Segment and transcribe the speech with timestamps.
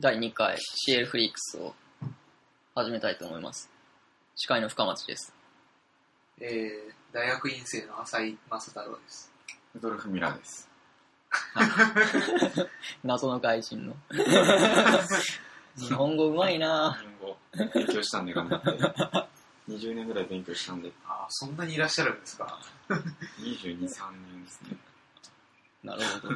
[0.00, 0.56] 第2回
[0.88, 1.74] CL フリークスを
[2.74, 3.68] 始めたいと思います。
[4.34, 5.34] 司会の深町です。
[6.40, 9.30] えー、大学院生の浅井正太郎です。
[9.74, 10.70] ルドルフ・ミラーです。
[13.04, 13.96] 謎の外人の。
[15.76, 17.36] 日本語うまいな日本語
[17.74, 18.70] 勉強したんで頑張って。
[19.68, 22.58] 20年ぐらい勉強したんで、ああ、そんなにいらっしゃるんですか
[22.88, 24.78] ？22、3年ですね。
[25.84, 26.34] なるほど。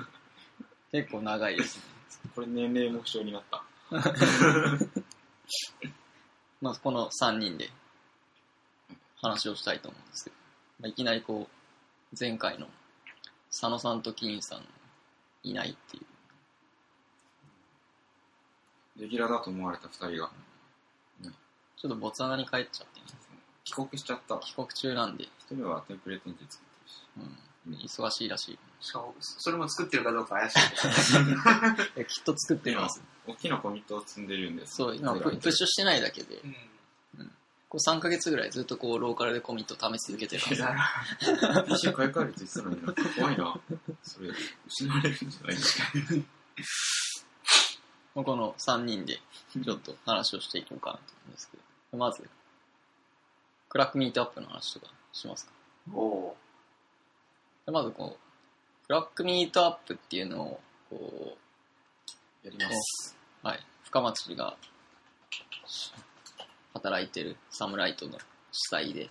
[0.92, 1.93] 結構長いですね。
[2.34, 3.64] これ年齢目標になった。
[6.61, 7.71] まあ、この3人で
[9.21, 10.36] 話をしたいと思うんですけど、
[10.81, 12.68] まあ、いきなりこう、前回の
[13.50, 14.67] 佐野さんと金さん
[15.43, 16.07] いないっていう。
[19.03, 20.31] レギュラーだと思われた2人が
[21.84, 23.00] ちょっとボツワナに帰っちゃって、
[23.64, 24.39] 帰国しちゃった。
[24.39, 27.03] 帰国中なんで、1人はテンプレ展示作ってるし。
[27.18, 27.36] うん、
[27.68, 28.59] 忙しいらしい。
[28.81, 30.59] しかも、それも作ってるかどうか怪しい
[32.06, 33.03] きっと作ってます。
[33.27, 34.77] 大きなコミットを積んでるんです。
[34.77, 36.47] そう、今ププッシュしてないだけで、う
[37.23, 37.33] ん。
[37.69, 41.43] こう3ヶ月ぐらいずっとこうローカルでコミット試し続けてるはず。
[41.43, 43.61] なる PC 買い替えるって言ってたのに怖いな。
[44.03, 44.31] それ、
[44.69, 46.25] 失われるんじゃないの
[48.15, 49.21] まあこの3人で
[49.65, 51.56] ちょっと話をしていこうかなと思うんですけ
[51.93, 52.28] ど、まず、
[53.70, 55.53] Clack Meetup の話とかしますか？
[55.95, 56.44] おおで
[57.67, 61.37] まずこう、 Clack Meetup っていうのを、こ
[62.45, 63.17] やります。
[63.43, 64.56] う、はい、深町が
[66.75, 68.19] 働いてるサムライトの
[68.53, 69.09] 主催で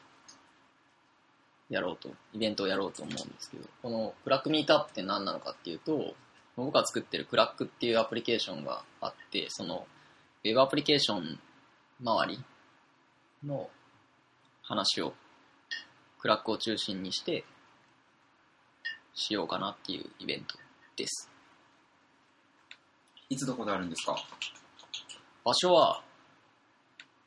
[1.69, 6.13] やろうと、イベントをやろうと思うんですけど、この Clack Meetup って何なのかっていうと、
[6.55, 9.87] 僕が作ってる Clack っていうアプリケーションがあって、その
[10.43, 11.39] ウェブアプリケーション
[12.03, 12.43] 周り
[13.43, 13.69] の
[14.61, 15.13] 話を
[16.19, 17.43] クラックを中心にして
[19.13, 20.57] しようかなっていうイベント
[20.95, 21.29] です。
[23.29, 24.15] いつどこであるんですか？
[25.43, 26.01] 場所は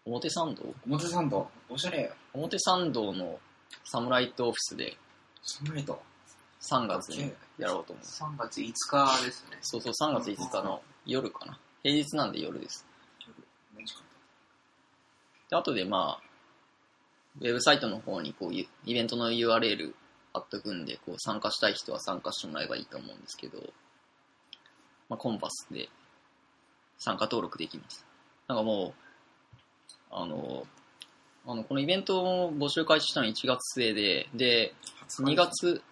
[0.05, 0.63] 表参道？
[0.89, 1.51] 表参道？
[1.69, 2.13] おしゃれ。
[2.33, 3.39] 表参道の
[3.85, 4.97] サムライトオフィスで
[5.43, 6.01] サムライト
[6.61, 8.23] ？3月にやろうと思います。
[8.23, 9.59] 3月5日ですね。
[9.61, 11.59] そうそう、3月5日の夜かな。
[11.83, 12.85] 平日なんで夜です。
[15.49, 16.23] で、後でまあ、
[17.41, 19.93] ウェブサイトの方にこういうイベントの URL
[20.37, 23.59] 貼っとくんで、こう参加したい人は参加してもらえばいいと思うんですけど、
[25.09, 25.89] まあ、コンパスで
[26.99, 28.05] 参加登録できます。
[28.49, 28.95] なんかもう、
[30.11, 30.67] あの、
[31.47, 34.75] あのこのイベントを募集開始したの1月末で、で、
[35.21, 35.83] 2月、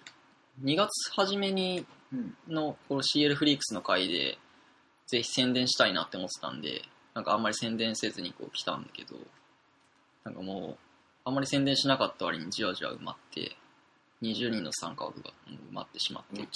[0.62, 2.54] 2月初めにうん。
[2.54, 4.38] のこの CL フリークスの回で、
[5.06, 6.82] ぜひ宣伝したいなって思ってたんで、
[7.12, 9.16] なんかあんまり宣伝せずにこう来たんだけど、
[10.24, 10.76] なんかもう、
[11.24, 13.56] あんまり宣伝しなかった割にじわじわ埋まって、
[14.24, 16.48] 20人の参加枠が埋まってしまって。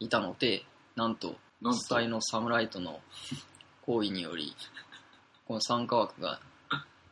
[0.00, 0.64] いたので、
[0.96, 1.80] なんと、なんと？
[1.80, 3.00] 主催のサムライトの
[3.86, 4.54] 行為により、
[5.46, 6.40] この参加枠が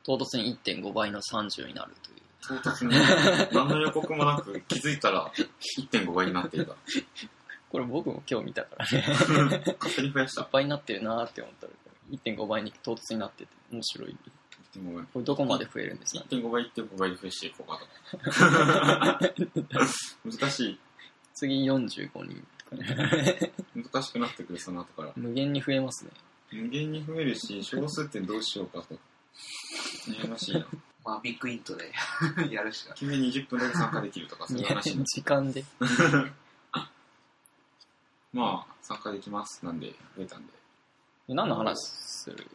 [0.05, 2.19] 唐突に1.5倍の30になるという。
[2.63, 2.95] 唐突に
[3.53, 5.31] 何の予告もなく気づいたら
[5.77, 6.75] 1.5倍になっていた。
[7.69, 9.05] これ僕も今日見たからね。
[9.79, 11.73] 勝手に増やしいったぱいになってるなーって思ったら、
[12.11, 14.17] 1.5倍に唐突になってて面白い。
[14.83, 15.05] 1.5倍。
[15.05, 17.81] これどこまで増えるんですか？1.5倍、1.5倍で増やしていこうか
[19.23, 19.35] と。
[20.31, 20.79] 難しい。
[21.35, 22.47] 次45人。
[23.75, 25.13] 難しくなってくる、その後から。
[25.17, 26.11] 無限に増えますね。
[26.53, 28.99] 無限に増えるし、小数点どうしようかと。
[30.09, 30.67] 悩ましいな。
[31.05, 31.91] まあ、ビッグイントで
[32.51, 32.95] やるしか。
[32.95, 35.05] 君20分だけ参加できるとか、そういう話に。
[35.05, 35.65] 時間で。
[38.33, 39.65] まあ、参加できます。
[39.65, 40.53] なんで、増えたんで、
[41.29, 42.47] 何の話する、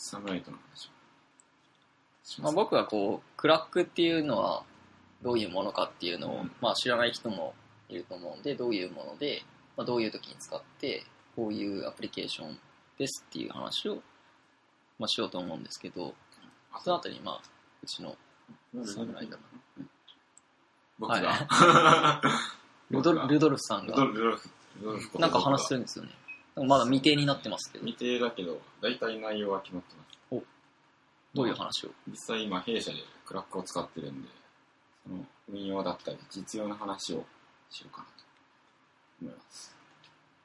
[0.00, 0.90] サムライトの話
[2.40, 2.52] まあ。
[2.52, 4.62] 僕がこう、クラックっていうのは
[5.22, 6.52] どういうものかっていうのを、うん。
[6.62, 7.54] まあ知らない人も
[7.90, 9.42] いると思うんで、どういうもので、
[9.76, 11.04] まあ、どういう時に使って、
[11.36, 12.58] こういうアプリケーション
[12.98, 13.96] ですっていう話を、
[14.98, 16.14] まあ、しようと思うんですけど、
[16.82, 17.40] その後にまあ、
[17.82, 18.16] うちの
[18.86, 19.38] サムライトの。
[20.98, 22.20] 僕が？
[22.90, 23.96] ルドルルドルフさんが。
[25.18, 26.10] なんか話するんですよね。
[26.56, 30.10] まだ未定になってますけど、未定だけど、大体内容は決まってます。
[31.32, 31.90] どういう話を？
[32.08, 34.28] 実際今弊社でクラックを使ってるんで、
[35.06, 37.24] その運用だったり実用の話を
[37.70, 38.12] しようかなと
[39.22, 39.76] 思います。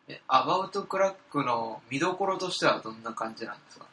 [0.07, 3.87] え、 About Clack の見どころとしてはどんな感じなんですか？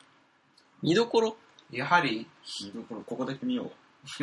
[0.82, 1.36] 見どころ？
[1.70, 2.26] やはり、
[2.62, 3.70] 見どころ、ここだけ見よう。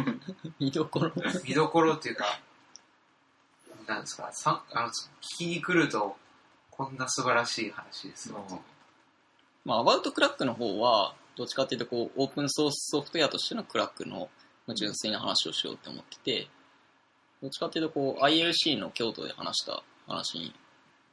[0.60, 1.12] 見どころ？
[1.44, 2.40] 見どころっていうか、
[3.88, 4.92] なんですか、さあの聞
[5.40, 6.16] きに来ると、
[6.80, 8.42] こんな素晴らしい話ですよ。
[9.66, 14.30] まあ、 About Clack の方は、どっちかっていうと、こう、オープンソースソフトウェアとしての Clack の
[14.66, 16.48] まあ純粋な話をしようって思ってて、
[17.42, 20.56] どっちかっていうと、こう、ILC の京都で話した話に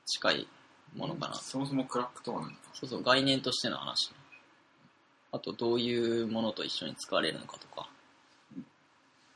[0.05, 0.49] 近い
[0.95, 1.35] ものかな。
[1.35, 2.59] そもそもクラックとは何か。
[2.73, 4.13] そうそう、概念としての話。
[5.33, 7.89] あと、どういうものと一緒に使われるのかとか
[8.57, 8.67] うん、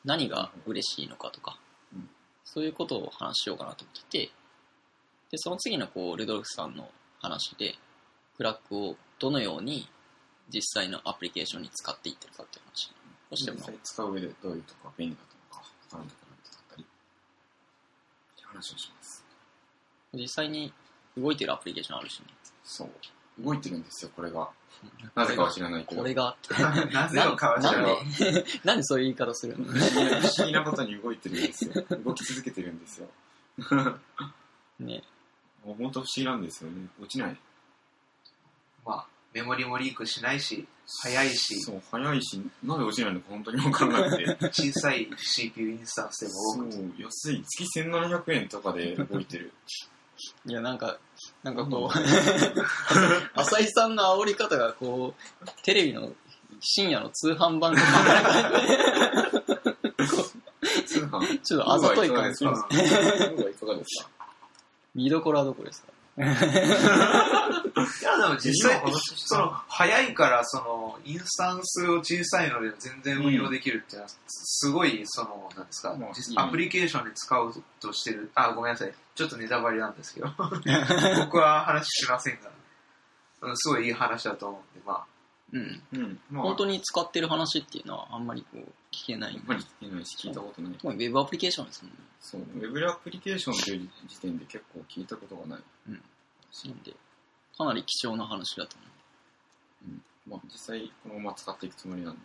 [0.05, 1.59] 何が嬉しいのかとか
[1.93, 2.09] うん、
[2.45, 4.31] そういうことを話しようかなと思ってて、
[5.31, 6.91] で、その次のこう、ルドルフさんの
[7.21, 7.75] 話で、
[8.37, 9.89] クラックをどのように
[10.53, 12.91] 実際のアプリケーションに使っていってるかっていう話
[13.31, 19.25] をしても実際使う上でどういうとこが便利だったのか、他のところだったり、っていう話をします。
[20.15, 20.73] 実際に
[21.17, 22.27] 動いてるアプリケーションあるしね。
[22.65, 22.91] そう。
[23.45, 24.49] 動いてるんですよ、これが。
[25.15, 26.01] なぜかは知らないけど。
[26.01, 26.37] これが、
[26.93, 27.97] なぜのかは知らない。
[28.19, 29.65] で、なんでそういう言い方するの？
[29.65, 31.75] 不思議なことに動いてるんですよ。
[32.05, 33.09] 動き続けてるんですよ。
[34.81, 35.03] ね。
[35.65, 36.87] もう本当不思議なんですよね。
[37.01, 37.37] 落ちない。
[38.85, 40.67] まあ、メモリもリークしないし、
[41.03, 44.37] 早いし、そう、早いし、なんで落ちないのか本当に分からなくて。
[44.51, 47.03] 小さい CPU インスタンスでもそ多くて。
[47.03, 47.45] う、安い。
[47.45, 49.53] 月1700円とかで動いてる。
[50.47, 50.99] いや、なんか、
[51.43, 51.99] なんかこう、
[53.41, 56.13] 浅井さんの煽り方がこう、テレビの
[56.61, 58.91] 深夜の通販番組みたいな感じで。
[60.87, 61.41] 通販？
[61.41, 62.45] ちょっとあざとい感じ。
[62.45, 64.20] ウーバーいかがですか
[64.95, 65.89] 見どころはどこですか？
[66.19, 66.29] いや、
[68.19, 68.83] でも実際
[69.17, 75.97] その、早いから、その、インスタンスを小さいので全然運用できるっていうのは、すごい、その、なんですか？
[76.37, 78.93] アプリケーションで使おうとしてる、あ、ごめんなさい。
[79.15, 80.29] ちょっとネタバレなんですけど、
[81.25, 82.51] 僕は話しませんが、
[83.43, 85.05] うん、すごいいい話だと思うんで、まあ、
[85.53, 85.83] うん。
[85.93, 86.21] うん。
[86.31, 88.61] まあ、本当に使ってる話っていうのはあんまりこう、
[88.93, 89.47] 聞けないあん。
[89.47, 90.73] まり聞けないし、聞いたことない。
[90.75, 91.99] 特にウェブアプリケーションですもんね。
[92.21, 95.61] そう、ウェブアプリケーションという時点で結構聞いたことがない。
[95.89, 95.95] な
[96.73, 96.93] んで、
[97.57, 98.77] かなり貴重な話だと
[100.27, 102.21] まあ、実際このまま使っていくつもりなんで、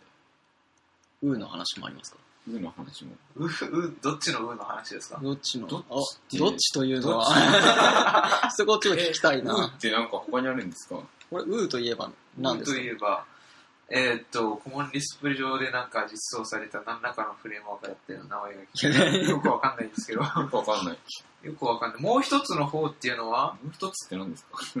[1.22, 1.34] 思う。
[1.34, 2.18] ウーの話もありますか？
[2.46, 3.12] ウーの話も。
[3.36, 5.18] う、う、どっちのうの話ですか？
[5.20, 5.66] どっちの？
[5.66, 5.82] どっ
[6.28, 6.38] ち？
[6.38, 9.66] どっちというのは、 そこちょっと聞きたいウーな。
[9.66, 10.96] ってなんか他にあるんですか？
[11.30, 13.24] これ、ウーといえば何ですとかいえば、
[13.88, 20.96] えーっと、コモンリスプ上でなんか実装された何らかのフレームワークだったような名前が聞いてよくわかんないんですけど、よよくわかんない。
[21.56, 22.02] くわかんない。
[22.02, 24.80] もう一つの方っていうのは、もう一つって何ですか？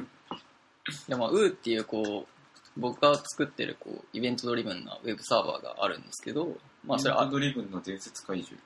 [1.08, 8.60] いやまあ、ウーっていうこう、僕が作ってるこうイベントドリブンなウェブサーバーがあるんですけど、まあそれは、アドリブンの伝説怪獣。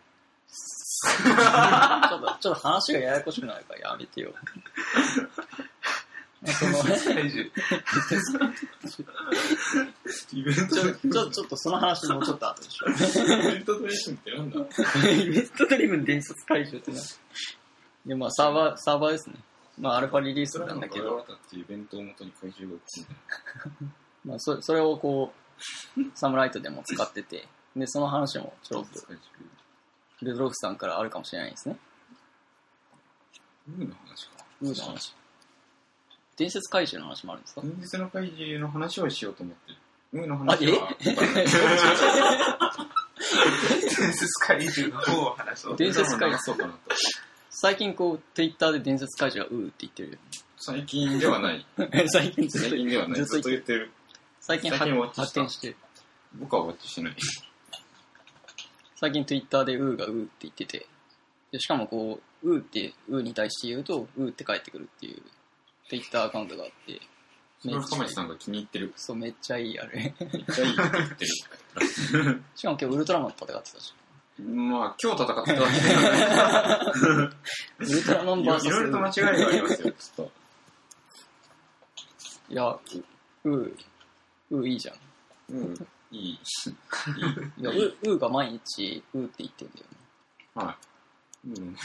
[0.50, 3.75] ちょっと、ちょっと話がややこしくなるか？
[3.75, 4.32] らやめてよ。
[6.42, 7.42] まあその怪獣
[10.32, 12.88] イベンちょ、ちょ、ちょっとその話もうちょっと後でしょ。
[12.88, 14.60] イベントドリブンってなんだ
[15.12, 16.98] イベントドリブン伝説解除ってな。
[16.98, 17.00] い
[18.06, 19.37] やまあサーバー、サーバーですね。
[19.78, 23.14] まあアルファリリースなんだけど、イベントをもとに怪獣が起きて
[24.25, 25.32] まあそそれをこ
[25.98, 27.46] う、サムライトでも使ってて、
[27.76, 29.50] で、その話もちょっと、怪獣。
[30.22, 31.76] ルドロフさんからあるかもしれないですね。
[33.69, 34.44] ウーの話か。
[34.60, 35.14] ウーの話。
[36.40, 37.60] 伝説怪獣の話もあるんですか？
[37.60, 39.76] 伝説の怪獣の話をしようと思ってる。
[40.12, 41.46] ウーの話は、 伝
[44.12, 45.76] 説怪獣の方を話そう。
[45.76, 46.78] 伝説怪獣そうかなと。
[47.50, 50.19] 最近こう、ツイッターで伝説怪獣がウーって言ってる
[50.56, 51.60] 最近ではない。
[51.60, 51.64] よ。
[52.08, 53.25] 最近ずっ最と近ではない。
[53.25, 53.90] ずっと言って言ってる。
[54.40, 55.76] 最近発展してる。
[56.34, 57.16] 僕はウォッチしてない。
[58.96, 60.86] 最近ツイッターでウーがウーって言ってて、
[61.52, 65.22] でしかもこう、ウーって、ウーに対して言うと、ウーって返ってくるっていう、
[65.90, 67.00] ツイッターアカウントがあって、
[67.60, 68.92] それを深町さんが気に入ってる。
[68.94, 70.14] そう、めっちゃいい、あれ。
[70.20, 71.31] めっちゃいいって言ってる。
[72.55, 73.93] しかも今日ウルトラマンと戦ってたし。
[74.38, 75.72] まあ、今日戦ってたわけではな
[77.24, 77.29] い。
[77.81, 80.29] ウルトラマンいバーサスろいろと間違いがありますよ、ちょっ
[82.50, 82.79] いや、
[83.44, 83.74] ウー、
[84.53, 84.94] ウーいいじゃん。
[84.94, 85.00] と。
[85.48, 85.74] うん、
[86.12, 86.20] いい。
[86.20, 86.32] いい。
[86.32, 86.38] い
[87.65, 89.96] や、ウーウーが毎日、ウーって言ってんだよね。
[90.55, 90.76] は
[91.46, 91.48] い。
[91.48, 91.76] うん。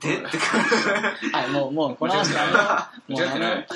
[0.00, 0.38] で、って
[1.32, 2.58] はい、もう、もう、この話やめよ
[3.08, 3.12] う。
[3.12, 3.66] もう間違っ。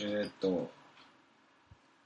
[0.00, 0.70] えーっと、う。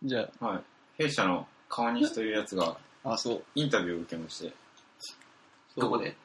[0.02, 1.02] じゃはい。
[1.02, 3.44] 弊社の川西というやつがあ、あ、そう。
[3.54, 4.52] インタビューを受けまして、
[5.76, 6.16] どこで？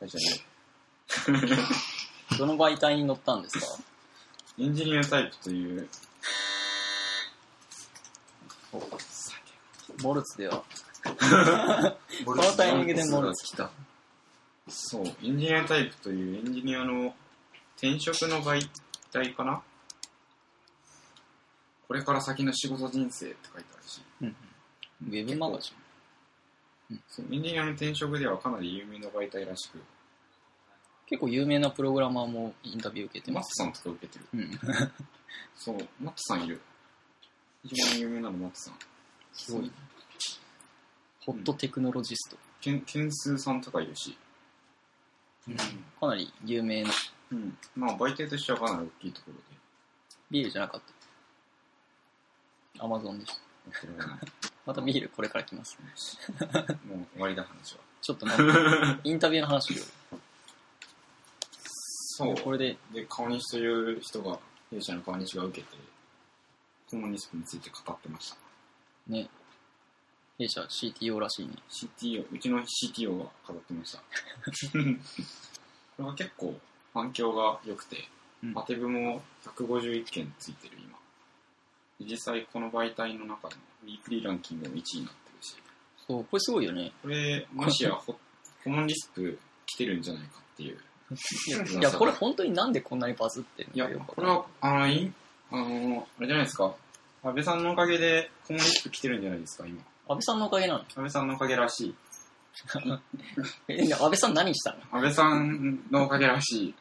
[0.00, 0.24] 会社で。
[2.38, 3.66] どの媒体に載ったんですか？
[4.58, 5.88] エンジニアタイプという、
[10.02, 10.64] モルツでは。
[11.04, 11.14] こ
[12.26, 13.70] このタイミングでモルツ来た。
[14.68, 17.14] そう、エンジニアタイプというエンジニアの
[17.76, 18.68] 転職の媒
[19.12, 19.62] 体かな？
[21.86, 24.36] これから先の仕事人生って書いてあるし、うん。
[25.08, 25.70] ウェブマガジ
[26.90, 27.00] ン。
[27.08, 29.78] そうエンジニアの転職ではかなり有名な媒体らしく、
[31.06, 33.62] 結構有名なプログラマーもインタビュー受けてます。
[33.62, 34.26] マットさんとか受けてる。
[34.32, 34.58] うん。
[35.56, 36.60] そう、マットさんいる。
[37.64, 38.78] 一番有名なのマットさん。
[39.34, 39.70] すごい。
[41.20, 42.38] ホットテクノロジスト。
[42.60, 44.16] ケンケンスーさんとかいるし、
[46.00, 46.90] かなり有名な
[47.30, 47.58] うん。
[47.76, 49.40] まあ、媒体としてはかなり大きいところで
[50.30, 50.80] ビールじゃなかっ
[52.76, 52.84] た。
[52.84, 53.44] アマゾンでした。
[54.66, 55.78] またビールこれから来ます。
[56.86, 57.80] もう終わりだ話は。
[58.00, 59.76] ちょっと待って、 インタビューの話を。
[62.16, 62.34] そう。
[62.36, 64.38] これで、で、川西という人が、
[64.70, 65.76] 弊社の川西が受けて、
[66.88, 68.36] コモニスプについて語ってました。
[69.06, 69.28] ね、
[70.38, 71.52] 弊社 CTO らしいね。
[71.70, 73.98] CTO、うちの CTO が語ってました。
[75.96, 76.58] これは結構
[76.92, 78.08] 反響が良くて、
[78.42, 80.98] うんマテブも151件ついてる今。
[81.98, 85.56] で実際この媒体の中でもウィークリーランキングも1位になってるし、
[86.06, 86.92] そう、これすごいよね。
[87.00, 88.18] これ、もしやホ
[88.62, 90.78] コモンリスク来てるんじゃないかっていう。
[91.78, 95.12] いや、これ本当になんでこんなにバズってるいや、これは、あの、い
[95.50, 96.74] あの、あれじゃないですか。
[97.22, 99.82] 安倍さんのおかげでコモンリスク来てるんじゃないですか、今。
[100.08, 100.80] 安倍さんのおかげなの？
[100.80, 101.94] 安倍さんのおかげらしい。
[102.74, 103.00] 安
[104.10, 104.78] 倍さん何したの？
[104.92, 106.74] 安倍さんのおかげらしい。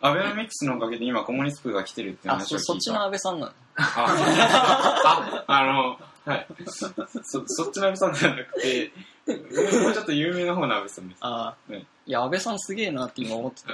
[0.00, 2.64] アベノミクスのおかげで今コモニスプが来てるってあ、話を聞いた。
[2.64, 3.52] そそっちの安倍さんなの？
[3.76, 6.46] あ、あ、あの、はい。
[6.66, 8.92] そ、そっちの安倍さんじゃなくて、
[9.82, 11.18] もうちょっと有名な方の安倍さんです。
[11.20, 13.72] あねいや、安倍さんすげえなって今思ってた。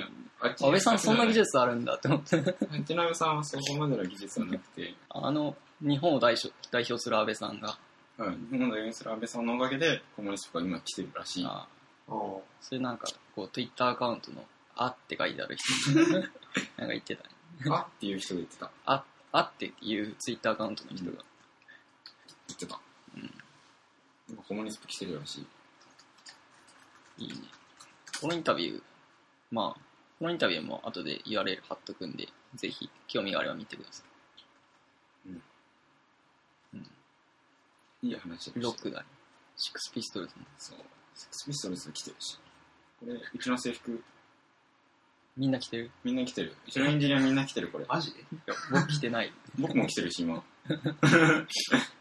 [0.67, 2.37] 安倍さんそんな技術あるんだって思って。
[2.37, 2.45] あっ
[2.83, 7.79] ちの安倍さんはそこまでの技術はなくて、あの、日本を代表代表する安倍さんが、
[8.19, 11.45] うん、日本代表する安倍さんのおかげでコモニスプが今来てるらしい。
[11.47, 11.69] あ
[12.09, 14.45] おそれなんか、こう、Twitter アカウントの、
[14.77, 16.29] あって書いてある人、なんか
[16.79, 17.31] 言ってたね。
[17.69, 18.71] あっていう人が言ってた。
[18.85, 21.13] あ、あっていう Twitter アカウントの人が、
[22.49, 22.79] 言ってた。
[23.17, 23.31] うん
[24.29, 25.47] 今コモニスプ来てるらし
[27.19, 27.25] い。
[27.25, 27.37] いいね。
[28.21, 28.83] このインタビュー、
[29.51, 29.81] まあ、
[30.19, 34.16] このインタビューも後で URL 貼っとくんで、ぜひ興味があれば見てください
[38.09, 38.17] いい。
[38.57, 39.07] ロックだね。
[39.57, 40.45] シックスピストルズも。
[40.59, 40.79] そう。
[41.15, 42.39] セックスピストルズ来てるし。
[43.01, 44.03] これ、うちの制服、
[45.37, 45.91] みんな着てる？
[46.03, 46.57] みんな来てる。
[46.67, 47.85] うちのエンジニアみんな来てる、これ。
[47.87, 48.13] マジ？
[48.13, 48.25] で
[48.73, 49.33] 僕着てない。
[49.59, 50.43] 僕も来てるし、今。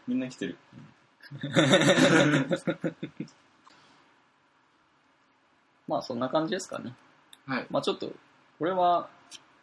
[0.08, 0.56] みんな来てる。
[5.88, 6.94] まあ、そんな感じですかね。
[7.46, 7.66] はい。
[7.70, 8.12] まあちょっと、
[8.58, 9.08] これは、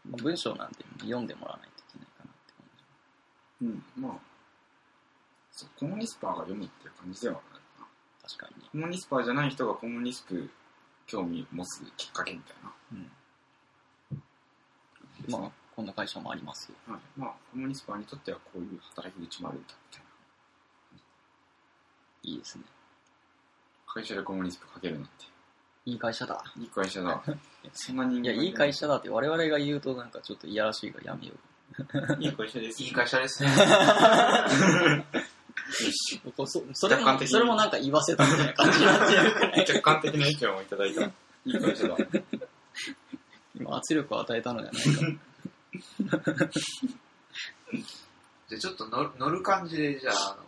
[0.07, 2.65] まあ文章なんで読んでもらわないといけないかなって感
[3.61, 3.65] じ。
[3.65, 4.17] うん、まあ、
[5.53, 7.87] そう、コモニスパーが読むっていう感じではないかな。
[8.23, 8.69] 確かにね。
[8.71, 10.49] コモニスパーじゃない人がコモニスプ
[11.05, 12.71] 興味を持つきっかけみたいな。
[12.91, 13.11] うん。
[15.29, 16.75] まあ、こんな会社もありますよ。
[16.89, 17.01] あ、はい。
[17.15, 20.09] まあ、コモニスパーにとってはこういう働き口もあるんだ、みたいな。
[22.23, 22.63] いいですね。
[23.85, 25.11] 会社でコモニスプかけるなんて。
[25.85, 26.41] いい会社だ。
[26.57, 27.21] いい会社だ。
[27.73, 31.33] そんな人いや、いい会社だって我々が言うとなんかちょっといやらしいからやめよ
[32.19, 32.83] いい会社です。
[32.83, 33.49] いい会社ですね。
[35.73, 39.65] そそれも、それもなんか言わせたみたいな感じになってるくらい。
[39.65, 41.01] 客観的な意見をいただいた。
[41.03, 41.11] い
[41.45, 41.97] い会社だ。
[43.55, 44.89] 今圧力を与えたのではないか。
[48.49, 50.43] じゃあちょっと乗る乗る感じで、じゃあ、あの、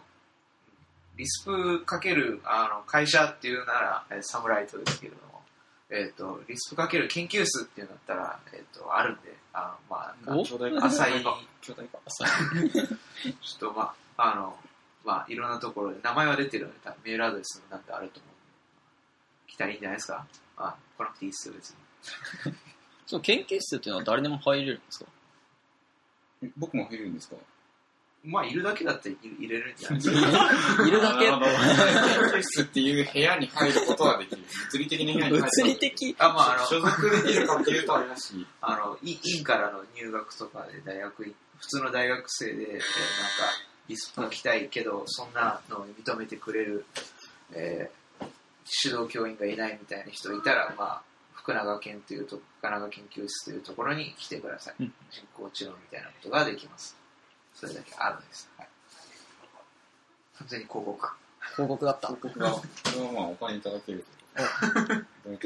[1.17, 5.41] リスプかけるあの会社っていうなら、えーサムライトですけれども、
[5.89, 11.23] えっ、と、リスプかける研究室っていうんだったら、えっ、と、あるんで、あの、まあ、お兄弟 浅い、
[11.61, 11.73] ちょ。
[11.73, 14.57] っと、まあ、あの、
[15.05, 20.25] まあ、いろんなところで、名前は出てるので、多分メールアドレスなんてあると思うんで、来たらいいんじゃないですか？
[20.57, 21.75] まあ、来なくていいっすよ、別に。
[23.07, 25.05] その研究室っていうのは誰でも入れるんですか？
[26.57, 27.35] 僕も入るんですか？
[28.27, 30.17] まあ、いるだけだって入入れるんじゃないですか？
[30.87, 31.29] いるだけ？
[31.29, 31.55] あの研
[32.33, 34.41] 究室っていう部屋に入ることはできる。
[34.71, 38.47] 物理的な部屋に入る物理的あ、まあ、あの、所属できるかっていうとあれだし。
[38.61, 42.85] あの、い院からの入学とかで大学い、普通の大学生で、えーなんか、
[43.87, 46.85] リスプが来たいけど、そんなのを認めてくれる、
[47.53, 48.05] えー
[48.83, 51.01] 指導教員がいないみたいな人いたら、まあ、
[51.33, 54.75] 福永研というと、福永研究室というところに来てください。
[54.79, 56.97] うん人工知能みたいなことができます。
[57.53, 58.49] それだけあるんです。
[58.57, 58.67] はい。
[60.39, 61.09] 完全に広告。
[61.53, 62.07] 広告だった。
[62.07, 62.61] 広告が、こ
[62.95, 64.03] れはまあお金いただける
[65.23, 65.39] とい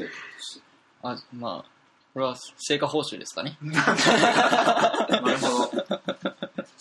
[1.02, 1.70] あ、まあ、
[2.14, 3.56] これは成果報酬ですかね。
[3.60, 3.74] な
[5.30, 6.00] るほど。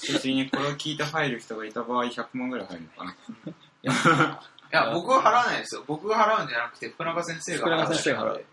[0.07, 4.41] 別にこれを聞いて入る人がいた場合100万ぐらい入るのかな。
[4.71, 5.83] いや、僕は払わないですよ。
[5.87, 7.81] 僕が払うんじゃなくて、福永先生が払う。
[7.81, 8.45] 福永先生が払う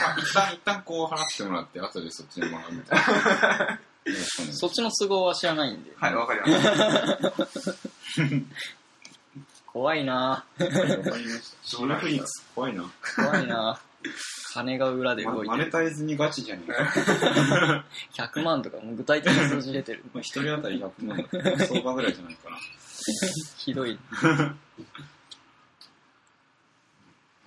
[0.00, 3.80] まあ一旦、一旦こう払ってもらって、後でそっちにもらうみたいな。
[4.54, 5.92] そっちの都合は知らないんで。
[5.96, 7.32] はい、わかりました。
[9.66, 11.56] 怖いなわかりました。
[11.62, 12.84] シールフリークス怖いな。
[13.16, 13.80] 怖いな
[14.52, 15.58] 金が裏でま動いてる。
[15.58, 17.84] マネタイズにガチじゃねえか。
[18.14, 20.04] 100万とかもう具体的な数字出てる。
[20.14, 22.56] まあ一人当たり100万だったら 相場ぐらいじゃないかな。
[23.56, 23.98] ひどい。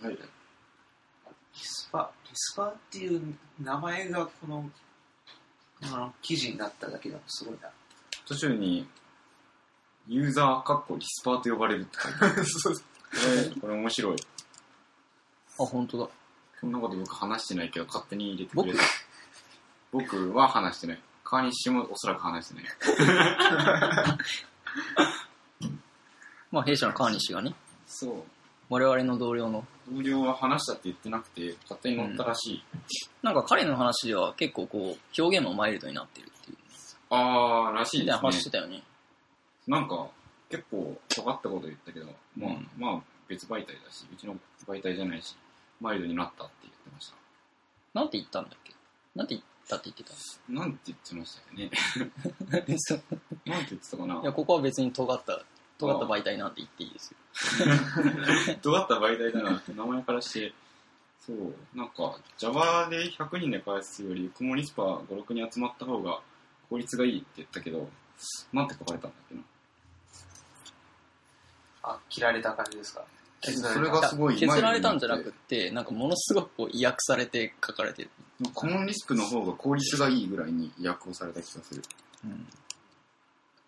[0.01, 0.17] はい。
[2.33, 4.69] スパーっていう名前がこの
[5.83, 7.69] あの記事になっただけでもすごいな。
[8.25, 8.87] 途中に、
[10.07, 12.45] ユーザーかっこリスパーと呼ばれるって書いてある。
[13.51, 14.15] これ、これ面白い。
[15.59, 16.09] あ、本当だ。
[16.61, 18.79] こんなこと僕話してないけど、勝手に入れてくれた。
[19.91, 20.31] 僕？
[20.33, 21.01] は話してない。
[21.23, 22.65] 川西もおそらく話してない。
[26.51, 27.55] まあ、弊社の川西がね、
[27.87, 28.23] そう。
[28.69, 32.63] 我々の同僚の、同僚は話したって言ってなくて、勝手に乗ったらしい。
[33.23, 36.57] なんか彼の話では結構こう、表現もマイルドになってるっていう。
[37.09, 38.41] あー、らしいみたいな話ですね。
[38.41, 38.83] してたよね。
[39.67, 40.07] なんか、
[40.49, 42.05] 結構、尖ったこと言ったけど、
[42.37, 44.35] まあ、うんまあ、別媒体だし、うちの
[44.67, 45.35] 媒体じゃないし、
[45.81, 47.15] マイルドになったって言ってました。
[47.93, 48.73] なんて言ったんだっけ？
[49.15, 50.11] なんて言ったって言ってた
[50.49, 51.71] なんて言ってましたよね。
[52.49, 52.77] なんて言
[53.79, 54.21] ってたかな？
[54.21, 55.43] いや、ここは別に尖った、
[55.77, 57.17] 尖った媒体なんて言っていいですよ。
[58.61, 60.53] 尖った媒体だなって名前からして、
[61.25, 66.21] そう、なんか、Java で100人で開発するより、クモリスパ5、6人集まった方が
[66.69, 67.89] 効率がいいって言ったけど、
[68.53, 69.41] なんて書かれたんだっけな？
[71.83, 73.05] あ、切られた感じですか
[73.41, 78.09] 削られたそれがすごい削られたんじゃなくって、なんかものすごくこう意訳されて書かれてる。
[78.53, 81.81] コモンリスクの方が効率がいいぐらいに訳をされた気がする。
[82.25, 82.47] うん。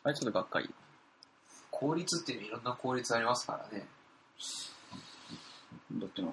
[0.03, 0.69] あれちょっとがっかり。
[1.71, 3.85] 効率っていうのはいろんな効率ありますからね。
[5.93, 6.29] だってな。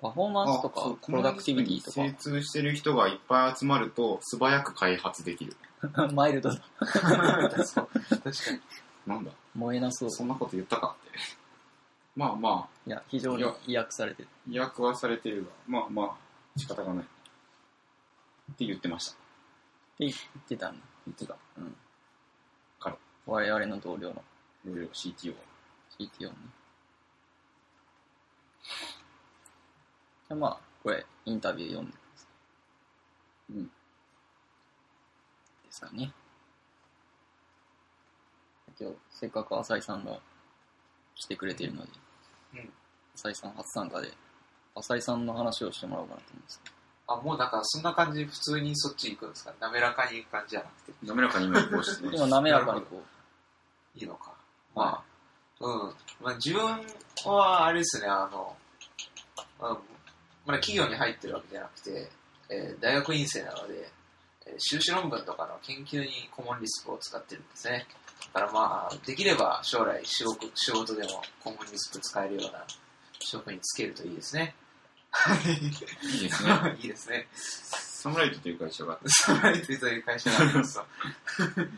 [0.00, 5.56] パフォーマンスとか、プロダクティビティと精通してる人がいっぱい集まると、素早く開発できる。
[5.92, 6.60] か、 マイルドだ。
[6.78, 7.88] 確か
[8.52, 8.60] に。
[9.06, 9.32] なんだ？
[9.54, 10.10] 燃えなそう。
[10.10, 11.18] そんなこと言ったかって。
[12.18, 14.28] まあまあ、いや、非常に意訳されてる。
[14.50, 17.04] 意訳はされてるが、まあまあ、仕方がない。
[17.04, 19.14] って言ってました。
[19.14, 19.16] っ
[19.98, 20.14] て言っ
[20.48, 20.84] てたんだ。
[21.06, 21.36] 言ってた。
[21.58, 21.76] うん。
[22.80, 22.96] 彼。
[23.24, 24.24] 我々の同僚の
[24.66, 25.32] いろいろ CTO。
[25.96, 26.34] CTO ね。
[28.64, 32.26] じゃあまあ、これ、インタビュー読んでくださ
[33.50, 33.52] い。
[33.52, 33.64] うん。
[33.66, 33.70] で
[35.70, 36.12] すかね。
[38.80, 40.18] 今日、せっかく浅井さんが
[41.14, 42.07] 来てくれているので、
[42.54, 42.72] うん
[43.14, 44.12] 浅井さん初参加で、
[44.76, 46.60] 浅井さんの話をしてもらおうかなと思います。
[47.08, 49.52] あ、もうなんかそんな感じ、普通にそっち行くんですか？
[49.60, 50.92] 滑らかに行く感じじゃなくて。
[51.06, 52.30] 滑らかに今移行してま今、す。
[52.30, 53.02] 滑らかにこ
[53.96, 54.32] いいのか。
[54.74, 55.02] ま
[55.60, 55.94] あ、うん。
[56.20, 56.62] まあ自分
[57.24, 58.56] は、あれですね、あの、
[59.60, 59.66] うん、
[60.46, 62.08] まだ企業に入ってるわけじゃなくて、
[62.50, 63.90] えー大学院生なので、
[64.46, 67.86] えー修士論文とかの研究にコモンリスクを使ってるんですね。
[68.32, 72.64] だからまあ、できれば将来仕事仕事でもコモンリスク使えるような
[73.18, 74.54] 職につけるといいですね。
[76.12, 76.76] いいですね。
[76.80, 77.28] いいですね。
[77.34, 80.86] サムライトという会社があって、サムライトという会社がありますと。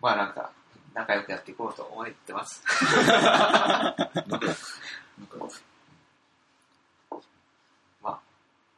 [0.00, 0.50] まあなんか、
[0.94, 2.62] 仲良くやっていこうと思ってます。
[2.66, 4.48] なんか、なんか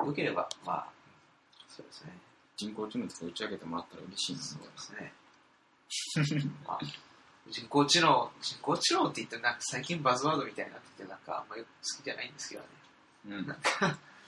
[0.06, 0.86] 良ければ、まあ、
[1.68, 2.12] そうですね。
[2.56, 4.42] 人工知能とか打ち上げてもらったら嬉しいな。
[4.42, 5.12] そうですね。
[6.66, 6.80] まあ、
[7.50, 11.68] 人工知能、人工知能って言ってなんか最近バズワードみたいになってて、なんかあんまり好
[12.02, 12.68] きじゃないんですけどね。
[13.28, 13.57] うん。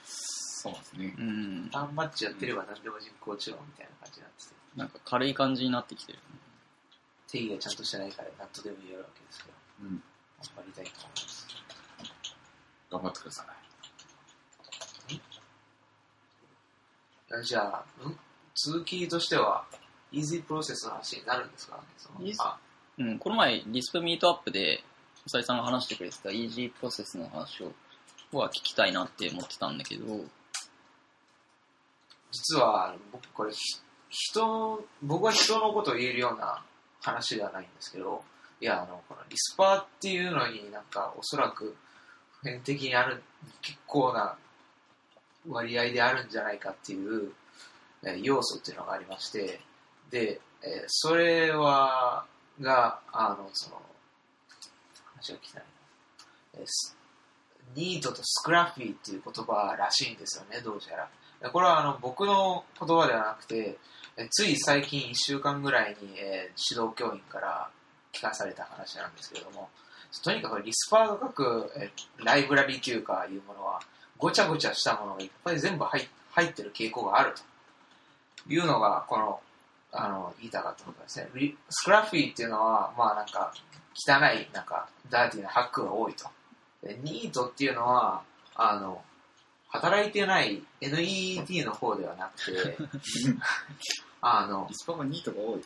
[0.03, 1.21] そうですねう、。
[1.21, 1.69] うん。
[1.71, 6.19] ターンマッチやってれば何でも人工知能みたいな感じになってて、なんか軽い感じになってきてる。
[7.27, 9.53] 定義がちゃんとしてないから何とでも言えるわけですけど、
[9.83, 10.03] うん。
[10.55, 11.47] 頑張りたいと思います。
[12.89, 13.47] 頑張ってください。
[17.29, 18.17] あじゃあ、ん？
[18.55, 19.65] 続きとしては、
[20.11, 21.77] イージープロセスの話になるんですか？
[21.77, 22.57] ねそのあ。
[22.99, 24.83] うん、この前、リスプミートアップで、
[25.27, 27.71] 浅井さんが話してくれてたイージープロセスの話を、
[28.31, 30.05] は聞きたいなって思ってたんだけど、
[32.31, 33.59] 実は、僕これ、ひ
[34.09, 36.63] 人、僕は人のことを言えるような
[37.01, 38.23] 話ではないんですけど、
[38.59, 41.75] いや、あの、このリスパーっていうのになんか、おそらく、
[42.41, 43.23] 普遍的にある、
[43.61, 44.37] 結構な
[45.47, 47.31] 割合であるんじゃないかっていう、
[48.03, 49.59] えー要素っていうのがありまして、
[50.09, 52.25] で、えーそれは、
[52.59, 53.81] が、あの、その、
[55.15, 56.59] 話が聞きたいな。
[56.61, 56.97] えー
[57.75, 61.09] ニートとスクラフィーっていう言葉らしいんですよね、どうや
[61.41, 61.49] ら。
[61.51, 63.77] これはあの僕の言葉ではなくて、
[64.15, 67.69] えつい最近1週間ぐらいに、えー指導教員から
[68.13, 69.69] 聞かされた話なんですけれども、
[70.23, 73.81] とにかくリスパーが書く、えーライブラリ級かいうものは、
[74.17, 79.41] ごちゃごちゃしたものがいっぱい全部入入ってる傾向があるというのが、この、
[79.91, 81.29] あの、言いたかったことですね。
[81.33, 83.53] リスクラフィーっていうのは、まあなんか、
[83.95, 86.27] 汚い、なんか、ダーティーなハックが多いと。
[86.83, 88.21] でニートっていうのは、
[88.55, 89.01] あの、
[89.69, 92.77] 働いてない NET の方ではなくて、
[94.19, 95.63] あのリ、スパは2とか多い。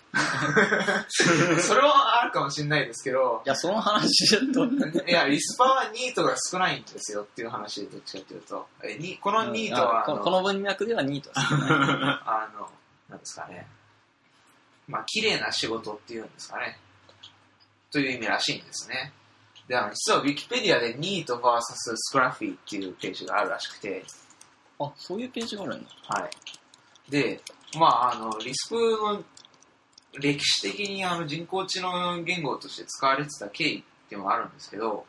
[1.62, 11.70] それはあるかもしれないですけど、いや、その話ちょっと、いや、リスパはニートが少ないんですよっていう話でどっちかっていうと、えにこのニートは、あのあここの文脈ではニートは少ない。
[12.26, 12.70] あの、
[13.10, 13.68] なんですかね、
[14.88, 16.78] まあ、綺麗な仕事っていうんですかね、
[17.92, 19.14] という意味らしいんですね。
[19.68, 21.62] で、あの、実はウィキペディアでニート VS
[21.96, 24.04] スクラフィーっていうページがあるらしくて、
[24.80, 25.90] あ、そういうページがあるんだ。
[26.08, 27.12] はい。
[27.12, 27.42] で、
[27.78, 29.24] まあ、あの、リスプの
[30.20, 35.06] 歴史的にあの人工知能言語として使われてた経緯っていうのがあるんですけど、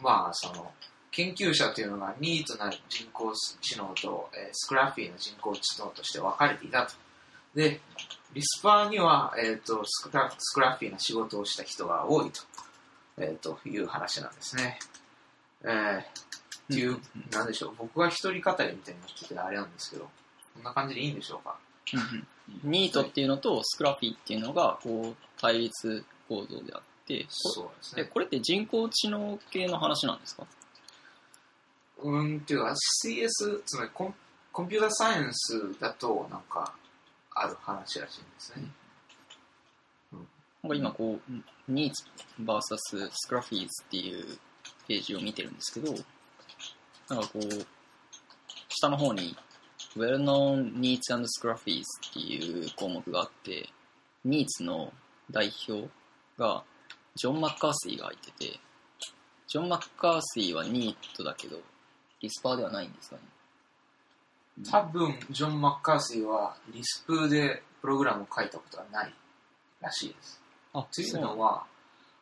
[0.00, 0.72] まあ、その、
[1.10, 6.92] 研究者というのがニートな人工知能と、えースクラフィーの人工知能として分かれていたと。
[7.54, 7.80] で、
[8.36, 12.42] リスパーには、えー、とスクラスクラフィーな仕事をした人が多いと,、
[13.16, 14.78] えー、という話なんですね。
[15.64, 16.02] えーっ
[16.68, 16.98] ていう、
[17.30, 20.10] なんでしょう、僕が一人語りみたいになっててあれなんですけど、
[20.54, 21.56] こんな感じでいいんでしょうか？
[22.64, 28.04] ニートっていうのとスクラフィーっていうのが、こう、対立構造であって、そうですね。
[28.04, 30.44] これって人工知能系の話なんですか？
[32.02, 32.74] うん、っていうか、
[33.06, 34.14] CS、つまりコン
[34.52, 36.74] コンピューターサイエンスだと、なんか、
[37.38, 38.66] ある話らしいんですね。
[40.62, 41.32] なん今こう、
[41.68, 42.04] ニーツ
[42.40, 42.60] VS
[43.12, 44.38] スクラフィーズっていう
[44.88, 45.92] ページを見てるんですけど、
[47.08, 47.66] なんかこう、
[48.68, 49.36] 下の方に
[49.96, 53.68] Well known Needs and Scruffies っていう項目があって、
[54.24, 54.92] ニーツの
[55.30, 55.88] 代表
[56.38, 56.64] が
[57.14, 58.58] ジョン・マッカーシーが入ってて、
[59.46, 61.58] ジョン・マッカーシーはニートだけど、
[62.20, 63.22] リスパーではないんですかね。
[64.64, 69.14] 多分、ジョン・マッカーシーは、リスプでプログラムを書いたことはない
[69.80, 70.40] らしいです。
[70.72, 71.66] あ、というのは、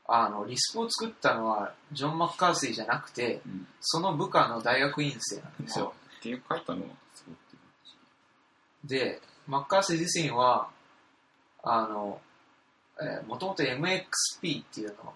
[0.06, 3.66] あの、リスプを作ったのは、ジョン・マッカーシーじゃなくて、うん。
[3.80, 5.94] その部下の大学院生なんですよ。
[6.18, 6.88] っていう書いたのは
[8.84, 10.68] で、マッカーシー自身は、
[11.62, 12.20] あの、
[13.00, 15.14] えー、もともと MXP っていうのを、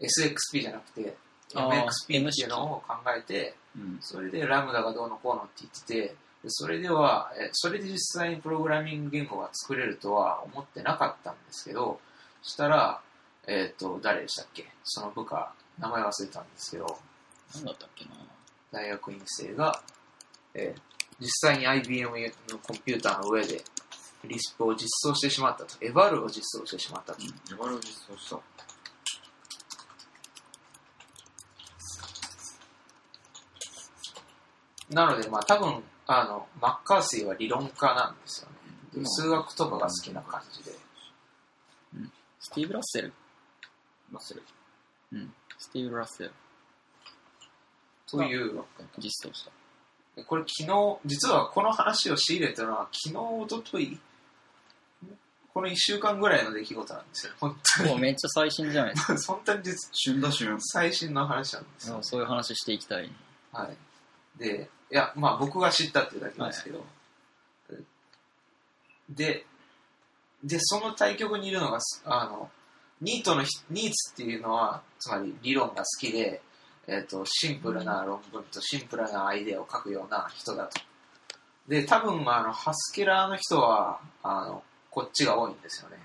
[0.00, 1.16] SXP じゃなくて、
[1.60, 3.98] MXP っていうのを考えて、うん。
[4.00, 12.00] それでラムダがどうのこうのって言ってて、でそれでは、えそれで実際にプログラミング言語が作れるとは思ってなかったんですけど、
[12.42, 13.00] そしたら、
[13.46, 14.66] えっ、と、誰でしたっけ？
[14.84, 16.98] その部下、名前忘れたんですけど、
[17.54, 18.10] なんだったっけな。
[18.70, 19.82] 大学院生が、
[20.54, 20.82] えー
[21.20, 22.10] 実際に IBM
[22.48, 23.62] のコンピューターの上で
[24.24, 27.20] リスプを実装してしまったと、エバルを実装してしまったと。
[27.20, 28.40] ジャバルを実装した。
[34.92, 38.56] なので、まあ多分、あの、マッカーシーは理論家なんですよね。
[38.56, 38.72] うん
[39.04, 40.72] 数学とかが好きな感じで。
[42.40, 43.12] スティーブ・ラッセル。
[44.10, 44.42] マッセル。
[45.12, 45.32] うん。
[45.58, 46.32] スティーブ・ラッセル。
[48.10, 48.62] という、
[48.98, 50.24] 実装した。
[50.24, 53.98] これ昨日、実はこの話を仕入れたのは昨日、おととい、
[55.54, 57.32] この1週間ぐらいの出来事なんですよ。
[57.40, 59.14] 本当もうめっちゃ最新じゃないですか。
[59.14, 59.18] に。
[59.24, 60.60] 本当に実旬だ旬。
[60.60, 61.98] 最新の話なんですよ。
[62.02, 63.10] そういう話していきたい。
[63.52, 63.76] はい。
[64.38, 66.84] で、いや、まあ僕が知ったっていうだけですけど、
[69.08, 69.46] で、
[70.44, 72.50] で、その対局にいるのが、すあの、
[73.00, 76.42] ニートのひ、ニーツっていうのは、つまり理論が好きで、
[76.86, 80.80] えっ、と、シンプルな論文とシンプルなアイデアを書くような人だと。
[81.68, 85.96] で、多分、あの、ハスケラーの人は、あの、こっちが多いんですよね。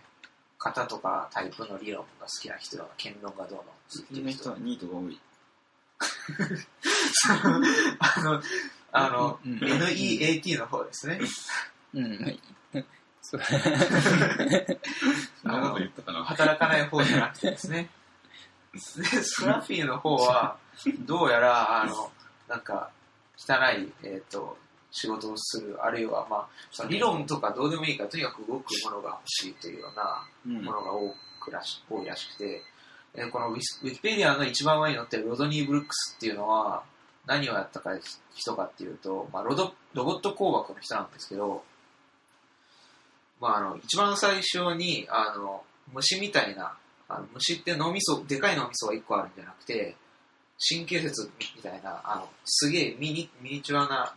[0.59, 3.71] 型とかタイプの理論が好きな人は、剣論がどうのって
[4.07, 5.19] 次の言ってる人人はニートが多い。
[7.99, 8.41] あの、
[8.91, 11.19] あの、うん NEAT の方ですね。
[11.93, 12.39] うん。
[13.21, 13.41] そう
[15.41, 16.23] そんなこと言ったかな。
[16.23, 17.89] 働かない方じゃなくてですね。
[18.73, 20.57] で、スラフィーの方は、
[20.99, 22.11] どうやら、あの、
[22.47, 22.91] なんか、
[23.37, 24.57] 汚い、えっ、と、
[24.91, 32.63] 仕事をする、あるいは、まあ、その理論とかどうでもいいから、とにかく動くものが欲しいというようなうんものが多くらし多いらしくて、
[33.13, 36.83] えーこのウィスウィキペディアの一番上に載ってるロドニー・ブルックスっていうのは、
[37.27, 37.91] 何をやったか
[38.33, 41.63] 人かっていうと、まあ、ロドロボット工学の人なんですけど、
[43.39, 45.61] まあ、あの一番最初にあの
[45.93, 46.77] 虫みたいな
[47.09, 49.95] あの虫って脳みそでかい脳みそが1個あるんじゃなくて
[50.69, 54.15] 神経節みたいなあのすげえミニミニチュアな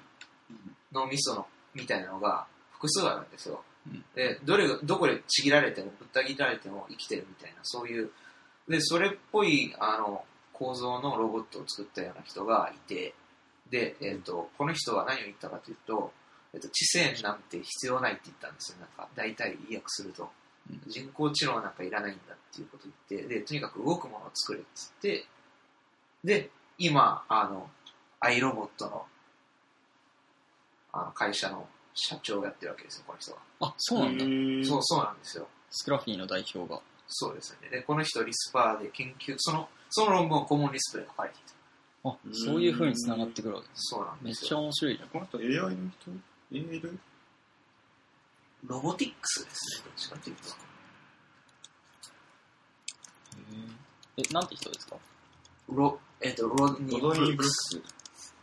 [0.92, 3.62] 脳みそのみたいなのが複数あるんですよ、
[4.14, 8.10] でどれどこでちぎられてもぶった切られても生きてるみたいなそういう。
[8.68, 10.24] でそれっぽいあの
[10.60, 13.14] 構造のロボットを作ったような人がいて
[13.70, 16.12] で、えー、とこの人は何を言ったかというと、
[16.52, 20.28] えー、と知性なんて必要ないって言ったんですよなんか大体意訳すると、うん
[20.86, 25.24] 人工知能なんかいらないんだっていうことを言ってでとにかく動くものを作れっつって
[26.22, 27.68] で今あの
[28.20, 29.04] アイロボットの
[30.92, 33.38] あの会社の社長をやってるわけですよ、この人が。
[33.60, 34.24] あ、そうなんだ。
[34.66, 35.46] そう、そうなんですよ。
[35.70, 36.80] スクラフィーの代表が。
[37.06, 37.68] そうですよね。
[37.68, 41.40] で、この人リスパーで研究、その、その論文をコモンリスプで書かれてい
[42.02, 42.08] た。
[42.10, 43.80] あ、そういう風に繋がってくるわけです。
[43.90, 44.58] そうなんめっちゃ。
[44.58, 45.08] 面白いじゃん。
[45.10, 46.10] この人 AI の人
[46.52, 46.98] ?AL?
[48.66, 50.42] ロボティックスですね、どっちかというと。
[54.16, 54.96] え、なんて人ですか？
[55.72, 57.82] ロ、えっ、と、ロドニー・ロドニー・ブルックス。
[58.16, 58.34] ス。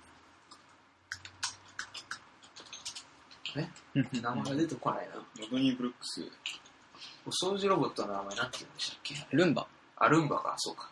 [4.21, 5.15] 名前が出てこないな。
[5.15, 6.21] ロドニー・ブルックス。
[7.25, 9.27] お掃除ロボットの名前なんて言うんでしたっけ？
[9.35, 9.67] ルンバ。
[9.97, 10.89] あ、ルンバか、そうか。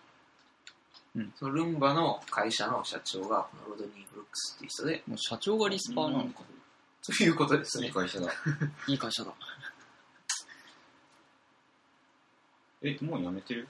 [1.15, 6.41] うんそのルンバの会社の社長が、このロドニー・ブルックスっていう人で、もう社長がリスパーなのか。
[7.05, 7.87] ということですね。
[7.87, 8.31] いい会社だ。
[8.87, 9.33] いい会社だ。
[12.81, 13.67] え、もう辞めてる？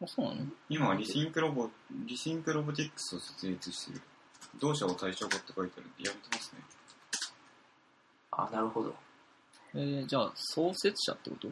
[0.00, 0.46] あ、そうなの？
[0.68, 4.02] 今はリシンクロボ、リシンクロボティックスを設立してる。
[4.60, 6.62] 同社を対象化って書いてあるんで、辞めてますね。
[8.30, 8.94] あ、なるほど。
[9.74, 11.50] えー、じゃあ、創設者ってこと？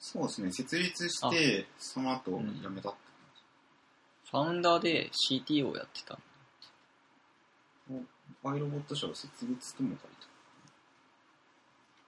[0.00, 2.98] そうですね、設立して、その後うん辞めたって
[4.32, 6.14] ファウンダーで CTO をやってた。
[6.14, 6.22] 感
[8.00, 8.48] じ。
[8.48, 10.06] アイロボット社を設立とも書いて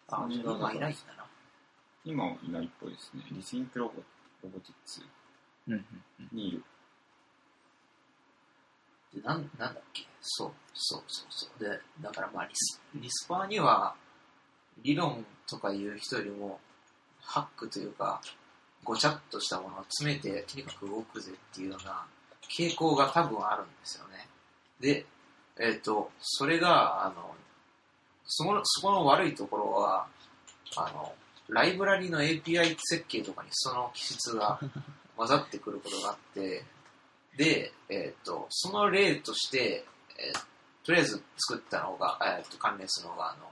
[0.09, 0.25] ある。
[0.25, 1.25] あ、今いないんだな。
[2.05, 3.23] 今はいないっぽいですね。
[3.31, 4.03] リシンクロボ
[4.43, 5.03] ロボティックス
[5.69, 5.85] うんうん
[6.33, 6.63] にいる。
[9.15, 10.07] でなんなんだっけ？
[10.21, 13.95] そうそうそうそうでだからまあリスリスパーには
[14.83, 16.59] 理論とかいう人よりも
[17.21, 18.21] ハックというか
[18.83, 22.05] ごちゃっとしたものを詰めてとにかく動くぜっていうような
[22.49, 24.29] 傾向が多分あるんですよね。
[24.81, 25.07] で
[25.59, 27.35] えっ、とそれがあの
[28.27, 30.07] そこのそこの悪いところは
[30.77, 31.13] あの
[31.49, 34.59] ライブラリの API 設計とかにその気質が
[35.17, 36.65] 混ざってくることがあって
[37.37, 39.85] で、えっ、と、その例として、
[40.19, 40.45] えー
[40.85, 43.51] とりあえず作ったのが、えーと関連するのが、あの、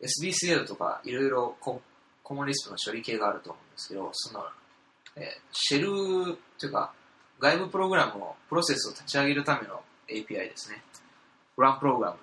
[0.00, 1.82] SBCL とかいろいろコ
[2.22, 4.44] コモンリスプの処理系があると思うんですけど、その、
[5.16, 6.92] えーシェルというか、
[7.44, 10.82] 外部プログラムを、プロセスを立ち上げるための API ですね。
[11.58, 12.16] ランプログラム。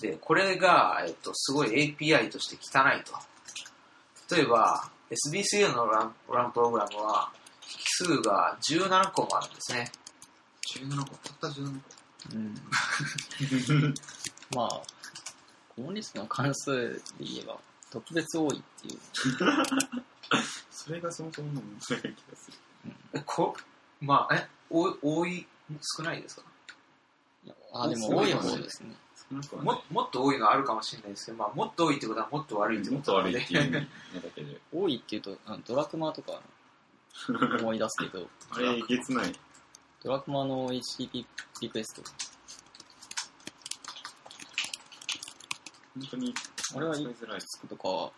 [0.00, 3.12] で、これが、えっ、と、すごい API として汚いと。
[4.34, 7.30] 例えば、SBCL のランランプログラムは、
[7.68, 9.92] 引数が17個もあるんですね。
[10.78, 11.96] 17個、たった17個。
[12.34, 12.54] うん。
[14.56, 14.82] まあ、
[15.74, 17.58] コモンリストの関数で言えば、
[17.90, 18.98] 特別多いっていう。
[20.72, 22.56] それがそもそもの問題な気がする。
[23.16, 23.56] えこ
[24.00, 25.46] まあ、え、多い多い、
[25.96, 26.42] 少ないですか？
[27.72, 28.94] あ、でも多い方ですね。
[29.30, 33.86] 少なくはももっと多いのはあるかもしれないですけど、まあ、もっと多いってことはもっと悪いってもっこととなので悪いっていうのだ
[34.34, 34.60] けで。
[34.72, 36.40] 多いっていうと、あのドラクマとか
[37.60, 39.32] 思い出すけど、あれ、えげつない？
[40.02, 41.26] ドラクマの HTTP
[41.62, 42.02] リクエスト、
[45.98, 46.34] 本当に、
[46.76, 47.40] あれはい使いづらい。
[47.42, 48.12] つくとかは、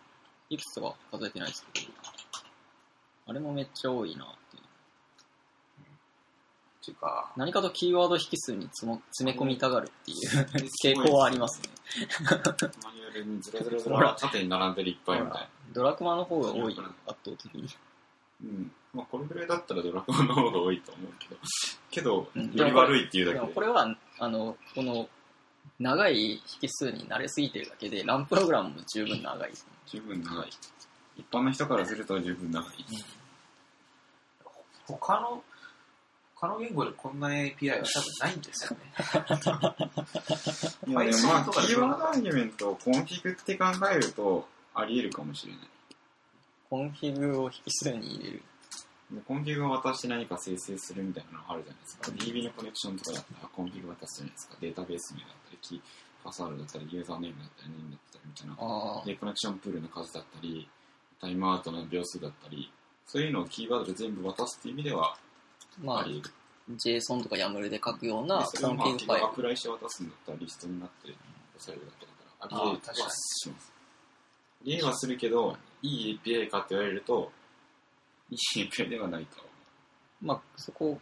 [0.49, 1.87] いくつとか数えてないですけど、
[3.27, 4.27] あれもめっちゃ多いな
[6.91, 10.17] か、何かとキーワード引数につも詰め込みたがるっていう
[10.83, 11.69] 傾向はありますね。
[12.83, 15.49] マニュアルにずらずらずら縦に並んでるいっぱいみたいな。
[15.73, 17.69] ドラクマの方が多いよ、圧倒的に。
[18.43, 18.71] うん。
[18.93, 21.37] まあ、これぐらいだったらドラゴンの方が多いと思うけど。
[21.91, 25.09] けど、うんより悪いっていうでだけこれは、あの、この、
[25.79, 29.71] 長い引数に慣れすぎてるだけで、 run-program も十分長いですね。
[29.87, 30.49] 十分長い。
[31.17, 32.73] 一般の人からすると十分長い。
[34.85, 35.43] 他の、
[36.39, 38.93] 他の言語でこんな API は多分ないんですよね。
[40.87, 45.61] いや、でもまあ、 keyword argumen t をコンフィグって考えると、あり得るかもしれない。
[46.69, 48.43] コンフィグを引数に入れる。
[49.11, 52.11] でコンフィグを渡して何か生成するみたいなのがあるじゃないですか。
[52.11, 54.57] DB のコネクションとかだったらコンフィグ渡すじゃないですか。
[54.61, 55.81] データベース名だったり、キー
[56.23, 58.55] パスワードだったり、ユーザーネームだったり、何だったりみたいな。
[59.03, 60.69] で、コネクションプールの数だったり、
[61.19, 62.71] タイムアウトの秒数だったり、
[63.07, 65.17] そういうのをキーワードで全部渡すっていう意味では
[65.77, 66.05] まあ。
[66.69, 69.25] JSON とか YAML で書くようなでそれをまあ、コンファイル。
[69.25, 71.17] アプライして渡すんだったらリストになって押
[71.57, 72.11] されるだけだ
[72.47, 73.73] から、あ確かにはします。
[73.73, 77.31] あり得はするけど、いい API かって言われると、
[78.29, 79.45] いい API ではないとは
[80.21, 80.99] まあ、そこ、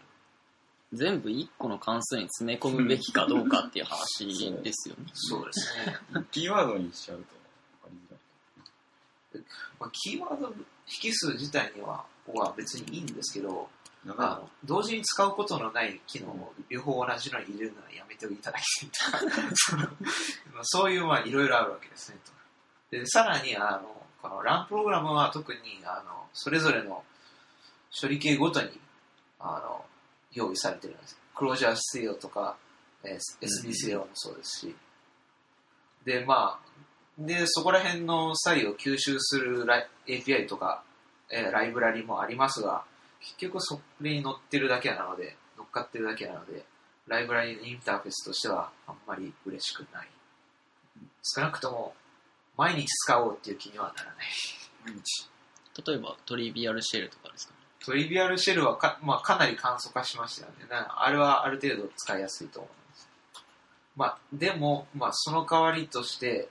[0.93, 4.25] 全部1個の関数に詰め込むべきかどうかっていう話
[4.63, 5.05] ですよね。
[5.13, 6.25] そう ですね。
[6.31, 7.23] キーワードにしちゃうと
[7.89, 8.17] 分かり
[9.33, 9.43] づらい。
[9.79, 10.53] まあ、キーワード
[11.03, 13.69] 引数自体にはは別にいいんですけど、
[14.07, 19.21] の同時に使うことのない機能を両方同じのに入れるのはやめていただきたい
[19.53, 19.91] そのまあ
[20.63, 22.17] そういうまあいろいろあるわけですね。
[22.25, 22.31] と
[22.97, 27.03] でさらにあのこのランプログラムは特にあのそれぞれの
[27.99, 28.69] 処理系ごとに
[29.39, 29.85] あの
[30.31, 31.17] 用意されてるんです。
[31.35, 32.55] クロージャー必要とか
[33.03, 34.75] えー SBCO もそうですし、
[36.05, 36.69] で、まあ、
[37.19, 39.65] で、そこら辺の際を吸収する
[40.07, 40.83] API とか、
[41.29, 42.83] えーライブラリもありますが、
[43.19, 46.65] 結局それに乗ってるだけなので、乗っかってるだけなので、
[47.07, 50.07] ライブラリのインターフェースとしてはあんまり嬉しくない。
[51.23, 51.95] 少なくとも、
[52.57, 54.25] 毎日使おうっていう気にはならない。
[54.85, 55.29] 毎日。
[55.85, 57.53] 例えばトリビアルシェルとかですか？
[57.53, 57.59] ね。
[57.85, 60.65] トリビアルシェルはか,、まあ、かなり簡素化しましたよね。
[60.69, 63.09] なあれはある程度使いやすいと思います。
[63.95, 66.49] まあ、でも、まあ、その代わりとして、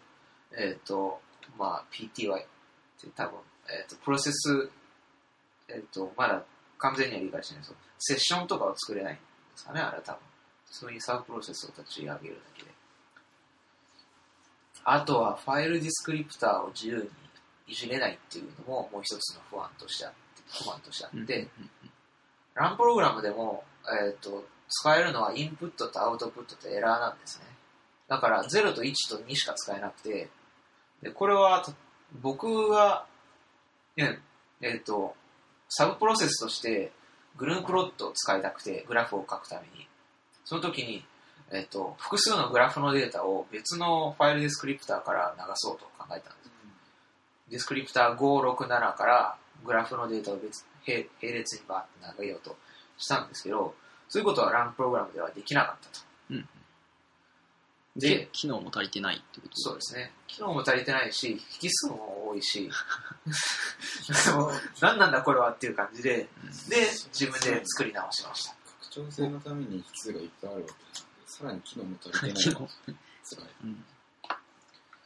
[0.57, 1.21] えっ、と、
[1.59, 2.47] まあ、PTY っ
[3.01, 4.71] て多分、えっ、と、プロセス、
[5.69, 6.45] えっ、と、まだ
[6.79, 9.23] 完全には理解してないですけど、セッションとかは作れないんで
[9.57, 10.21] すかね、あれは多分。
[10.67, 12.71] そういうサブプロセスを立ち上げるだけで。
[14.85, 17.11] あとは、ファイルディスクリプターを自由に
[17.67, 20.19] いじれないっていうのも、もう一つの不安としてあって、
[20.65, 21.49] 不安としてあって、
[22.55, 23.65] ランプログラムでも、
[24.07, 27.47] えっと使えるのはインプットとアウトプットとエラーなんですね。
[28.09, 30.29] だから0と1と2しか使えなくて、
[31.03, 31.73] でこれはと
[32.21, 33.07] 僕が、
[33.97, 34.19] ね
[34.61, 35.15] えっと
[35.79, 36.91] サブプロセスとして
[37.37, 39.87] グループロットを使いたくてグラフを書くために、
[40.47, 41.05] その時に、
[41.53, 46.51] えっと複数のグラフのデータを別のファイルディスクリプターから流そうと考えたんです。
[47.51, 49.37] ディスクリプター567から
[49.67, 52.57] グラフのデータを別並列にバーって投げようと
[52.97, 53.75] したんですけど、
[54.09, 56.05] そういうことはランプログラムではできなかったと。
[56.31, 56.49] うん
[57.97, 59.53] でで、機能も足りてないってこと？
[59.57, 60.13] そうですね。
[60.27, 62.71] 機能も足りてないし、引数も多いし、
[64.81, 66.29] 何なんだこれはっていう感じで、
[66.69, 68.55] で、自分で作り直しました。
[68.91, 72.35] 拡張性のために引数がいっぱいあるわけなんで、さらに機能も足りてない。
[72.43, 73.51] 機能辛い。
[73.65, 73.85] うん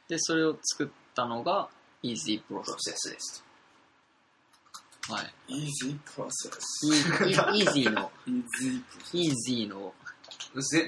[0.09, 1.69] で、それを作ったのが
[2.03, 2.75] Easy プロ Process。
[2.81, 3.45] セスです
[5.09, 5.33] はい。
[5.49, 6.59] Easy process.
[7.53, 8.11] Easy の、
[9.13, 9.95] Easy の、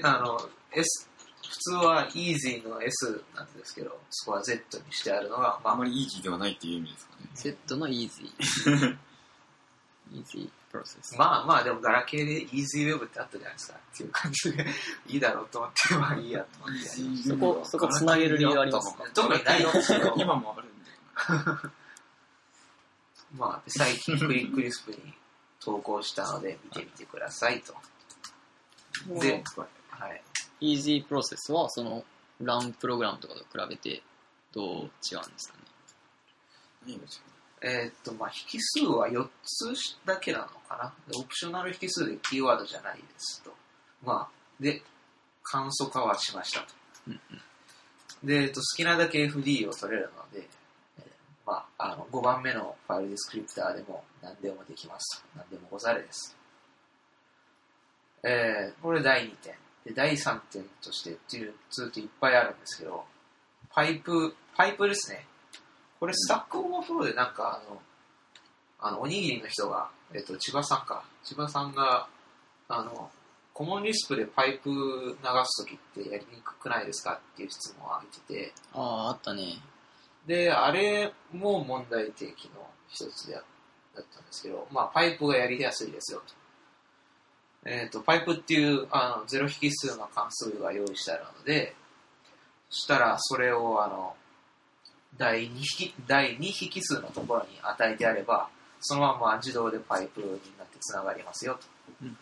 [0.03, 1.09] あの、S、
[1.53, 7.29] 普通は easy の S なんですけど、そこは Z にしてあるのが、まああまりいい気ではないっていう意味ですかね。
[7.35, 8.31] Z の Easy。
[10.11, 11.15] Easy Process。
[11.15, 13.77] まあまあでもガラケーで EasyWeb ってあったじゃないですか。
[13.93, 14.65] っていう感じで
[15.07, 16.87] いいだろうと思ってまあいいやと思って
[17.29, 21.71] そこそこつなげる理由ありますた特にないんですけど今もあるんだよ
[23.37, 24.97] まあ最近クリクリスプに
[25.63, 27.73] 投稿したので見てみてくださいと。
[29.19, 29.43] で、
[29.89, 30.21] はい、
[30.61, 32.03] Easy Process は、その、
[32.41, 34.01] ランプログラムとかと比べて、
[34.51, 34.91] どう違うんで
[35.37, 35.57] すか
[36.85, 36.97] ね？
[37.65, 39.73] えーっとまあ引数は4つ
[40.05, 40.93] だけなのかな？
[41.11, 43.51] でオプショナル引数でキーワードじゃないですと
[44.03, 44.83] まあで
[45.41, 46.65] 簡素化はしましたと
[47.07, 47.19] うん
[48.23, 50.45] で、えっと、好きなだけ FD を取れるので、
[50.99, 51.05] えー
[51.47, 55.27] まあ、あの5番目のファイルディスクリプターでも何でもできますと。
[55.37, 56.35] 何でもござれです。
[58.23, 59.55] えーこれ第2点。
[59.85, 63.03] で、第3点としてっていうツールいっぱいあるんですけど、
[63.69, 65.25] パイプ、パイプですね。
[65.99, 67.81] これ Stack Overflow でなんかあの、
[68.79, 71.03] あの、おにぎりの人が、えっと、千葉さんか。
[71.23, 72.07] 千葉さんが、
[72.67, 73.09] あの、
[73.53, 75.15] Common Lisp でパイプ流
[75.45, 79.61] すときってやりにくくないですかっていう質問を挙げてて、ああ、あったね。
[80.25, 83.43] で、あれも問題提起の一つであ
[83.95, 86.33] だったんですけど、まあ、パイプがやりやすいですよと。
[87.65, 91.75] えっ、と、パイプっていうあのゼロ引数の関数が用意してあるので、
[92.69, 94.15] そしたらそれをあの
[95.17, 98.49] 第2引第2引数のところに与えてあれば、
[98.81, 101.57] そのまま自動でパイプになってつながりますよ
[101.99, 102.09] とい。
[102.09, 102.15] うよ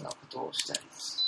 [0.00, 1.24] うなことをしてあります。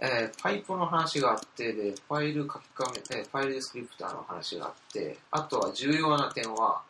[0.00, 6.82] えーパイプの話があって、で、ファイル書き換め、えー file descriptor の話があって、あとは重要な点は、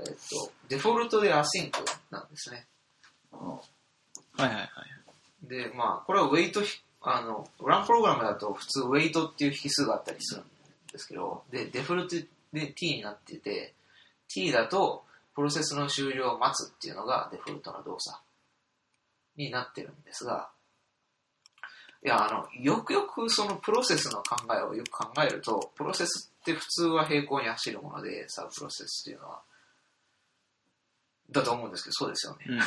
[0.00, 0.12] えっ、と、
[0.68, 1.78] デフォルトで async
[2.10, 2.66] なんですね。
[4.40, 5.48] はいはいはい。
[5.48, 10.44] で、まあ、これはウェイトひ、あの、ランプログラムだと普通ウェイトっていう引数があったりするん
[10.92, 12.16] ですけど、で、デフォルト
[12.52, 13.74] で t になってて、
[14.28, 18.18] t だとプロセスの終了を待つっていうのがデフォルトの動作
[19.36, 20.50] になってるんですが、
[22.02, 29.42] いや、あの、よくよくそのプロセスの考えをよく考えると、プロセスって普通は平行に走るもので、サブプロセスっていうのは、
[31.30, 32.44] だと思うんですけど、そうですよね。
[32.48, 32.60] うん。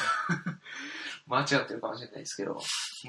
[1.28, 2.60] 間違ってるかもしれないですけど、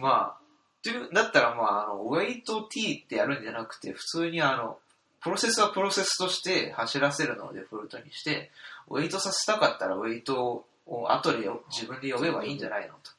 [0.00, 0.44] まあ、
[0.82, 4.78] という、だったらまあ、あの、ウェイト t ってやるんじゃなくて、普通にあの、
[5.20, 8.50] プロセスはプロセスとして走らせるのをデフォルトにして、
[8.88, 13.10] ウェイトさせたかったらウェイトを後でよ自分で呼べばいいんじゃないのと。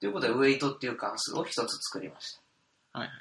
[0.00, 2.38] ということで、ウェイトっていう関数を一つ作りまし
[2.92, 2.98] た。
[2.98, 3.16] はいはい。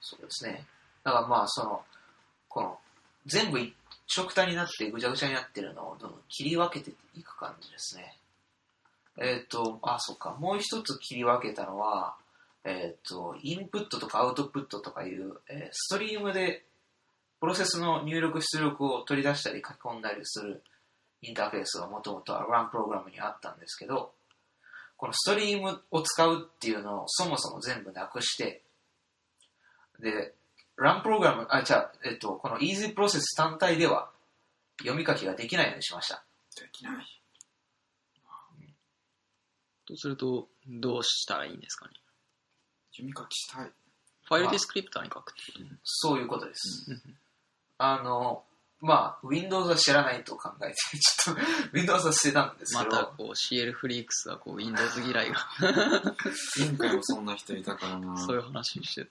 [0.00, 0.64] そうですね。
[1.04, 1.82] だからまあ、その、
[2.48, 2.78] この、
[3.26, 3.74] 全部一
[4.06, 8.16] 色体になってぐちゃぐちゃになってるのをどんどん切り分けていく感じですね。
[9.20, 10.34] えっ、と、あ、そっか。
[10.40, 12.16] もう一つ切り分けたのは、
[12.64, 16.64] えっ、と、インプットとかアウトプットとかいう、えーストリームで
[17.40, 20.62] プロセスの入力出力を取り出したり書き込んだりする
[21.22, 24.12] インターフェースがもともとは RAN プログラムにあったんですけど、
[24.96, 28.62] このストリームを使うっていうのをそもそも全部なくして、
[30.00, 30.34] で、
[30.76, 34.10] RAN プログラム、あ、じゃ、えっ、と、この Easy プロセス単体では
[34.80, 36.22] 読み書きができないようにしました。
[36.56, 37.19] できない。
[39.90, 41.92] とすると、どうしたらいいんですかね？
[42.92, 43.70] 読み書きしたい。
[44.24, 45.64] ファイルディスクリプターに書くってこと？
[45.84, 46.90] そういうことです。
[46.90, 47.02] うん
[47.82, 48.44] あの、
[48.82, 51.40] まあ、Windows は知らないと考えて、ちょっと
[51.72, 55.48] Windows は捨てたんですまけど、たこう CL フリークスはこう Windows 嫌いが
[56.58, 58.16] 前回もそんな人いたからな。
[58.18, 59.10] そういう話してた。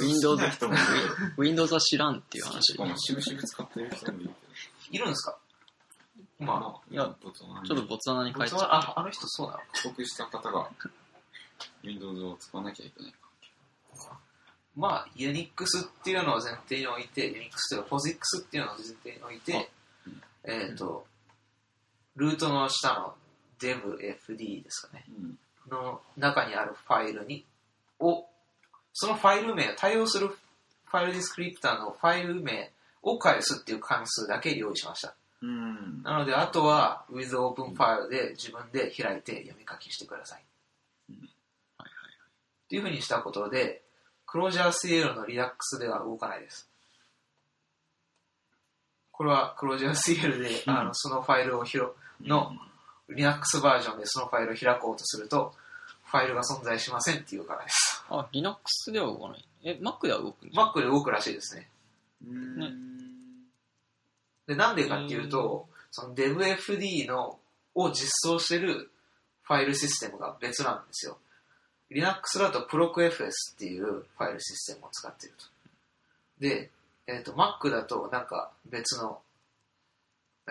[0.00, 0.42] Windows
[1.36, 2.44] Windows は知らんっていう。
[2.44, 2.76] 話し。
[2.76, 4.30] かも、しぶしぶ使ってる人もいる
[4.90, 5.38] いるんですか？
[6.40, 10.70] まいやボツワナにちょっとボツワナにあ、書いて僕はあ、あの人そうなの帰国した方が
[11.82, 13.14] Windows を使わなきゃいけない。
[14.76, 15.48] まあ、Unix
[15.84, 19.70] っていうのを前提に置いて、Unix というか POSIX っていうのを前提に置いて、
[20.44, 21.04] えっ、と、
[22.16, 23.14] ルートの下の
[23.60, 25.04] devfd ですかね。
[25.08, 25.38] うん。
[25.70, 27.44] の中にあるファイルに、
[27.98, 28.24] を、
[28.92, 32.70] そのファイル名、対応するファイルディスクリプターのファイル名
[33.02, 35.14] を返すっていう関数だけ用意しました。
[35.42, 36.02] うん。
[36.02, 40.44] なので、あとは with open file で自分で開いて読み書きしてください。
[41.10, 41.16] うん
[41.78, 43.82] はいっていうふうにしたことで、
[44.26, 46.70] クロージャー CL の Redux では動かないです。
[49.10, 52.52] これはクロージャー CL で、うんあのそのファイルを広の
[53.08, 55.52] Linux バージョンでそのファイルを開こうとすると、
[56.04, 58.04] ファイルが存在しませんっていうからです。
[58.08, 59.44] あ、Linux では動かない。
[59.64, 61.68] え、Mac では動くんじゃん Mac で動くらしいですね。
[62.24, 62.58] うん。
[62.58, 62.68] ね
[64.50, 67.38] で、なんでかっていうと、その DevFD の
[67.76, 68.90] を実装してる
[69.44, 71.18] ファイルシステムが別なんですよ。
[71.88, 73.30] Linux だと ProcFS っ
[73.60, 75.44] ていうファイルシステムを使っていると。
[76.40, 76.70] で、
[77.06, 79.20] えっ、と、Mac だとなんか別の、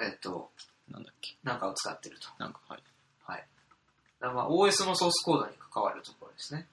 [0.02, 0.50] えっ、と、
[0.90, 1.36] なんだっけ？
[1.44, 2.30] なんかを使っていると。
[2.38, 2.84] なんか、はい。
[3.26, 3.46] はい。
[4.22, 6.68] まあ OS のソースコードに関わるところですね。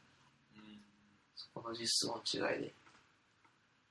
[1.35, 2.73] そこの実装の違いで。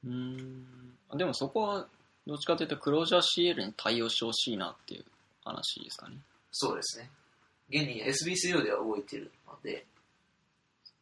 [0.05, 0.97] うーん。
[1.09, 1.88] あでもそこは、
[2.28, 5.05] どっちかというと、クロージャー CL に対応してほしいなっていう
[5.43, 6.17] 話ですかね。
[6.51, 7.11] そうですね。
[7.69, 9.86] 現に SBCO では動いているので、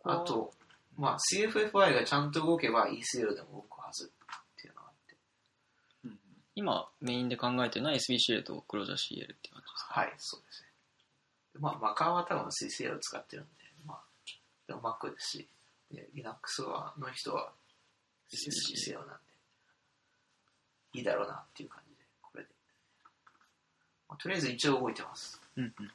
[0.03, 0.53] あと、
[0.97, 4.09] まあ、CFFI がちゃんと動けば ECL でも動くはずっ
[4.61, 5.15] ていうのがあって。
[6.05, 6.19] うん
[6.55, 9.93] 今、メインで考えてるのは SBCL とクロージャー CL っていう感じですか？
[10.01, 10.69] はい、そうですね。
[11.59, 13.51] まあ、マカーは多分 CCL を使ってるんで、
[13.85, 14.01] まあ、
[14.67, 15.47] でも Mac ですし、
[15.91, 17.51] で Linux はの人は
[18.31, 19.13] SBCL なんで、
[20.93, 22.49] いいだろうなっていう感じで、これで。
[24.07, 25.41] まあとりあえず一応動いてます。
[25.55, 25.91] うんうん。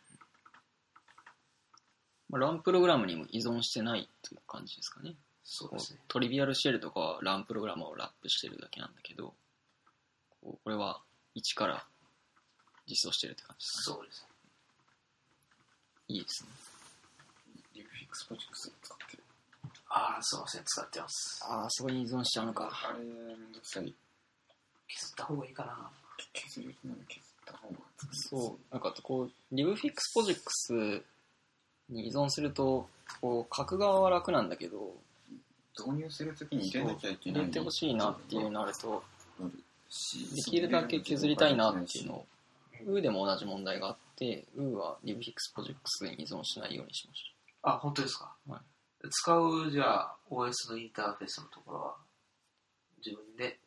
[2.30, 5.14] まあ、 run-program にも依存してないっていう感じですかね。
[5.44, 6.00] そうですね。
[6.08, 9.32] trivial-shell とかは run-program をラップしてるだけなんだけど、
[10.42, 11.00] これは
[11.34, 11.84] 一から
[12.86, 14.22] 実装してるって感じですかそうです。
[14.22, 14.28] ね。
[16.08, 16.50] いいですね。
[17.74, 19.22] libfixposix 使ってる。
[19.90, 21.44] ああ、すいません、使ってます。
[21.48, 22.70] ああ、そこに依存しちゃうのか。
[22.70, 23.94] あれ、めんどくさい。
[24.88, 25.90] 削った方がいいかな。
[26.32, 27.74] 削る気なら削った方が
[28.12, 32.88] そう、なんかこう、 libfixposix に依存すると、
[33.20, 34.94] こう、書く側は楽なんだけど、
[35.78, 37.40] 導入するときに入れなきゃいけない。
[37.42, 39.02] 入れてほしいなっていうなると、
[39.88, 42.26] しできるだけ削りたいなっていうのを、
[42.86, 47.32] Woo でも同じ問題があって、 Woo は libfixposix に依存しないようにしまし
[47.62, 48.60] あ、本当ですか、はい
[49.10, 51.94] 使う、じゃあ、OS のインターフェースのところは、
[53.04, 53.60] 自分で、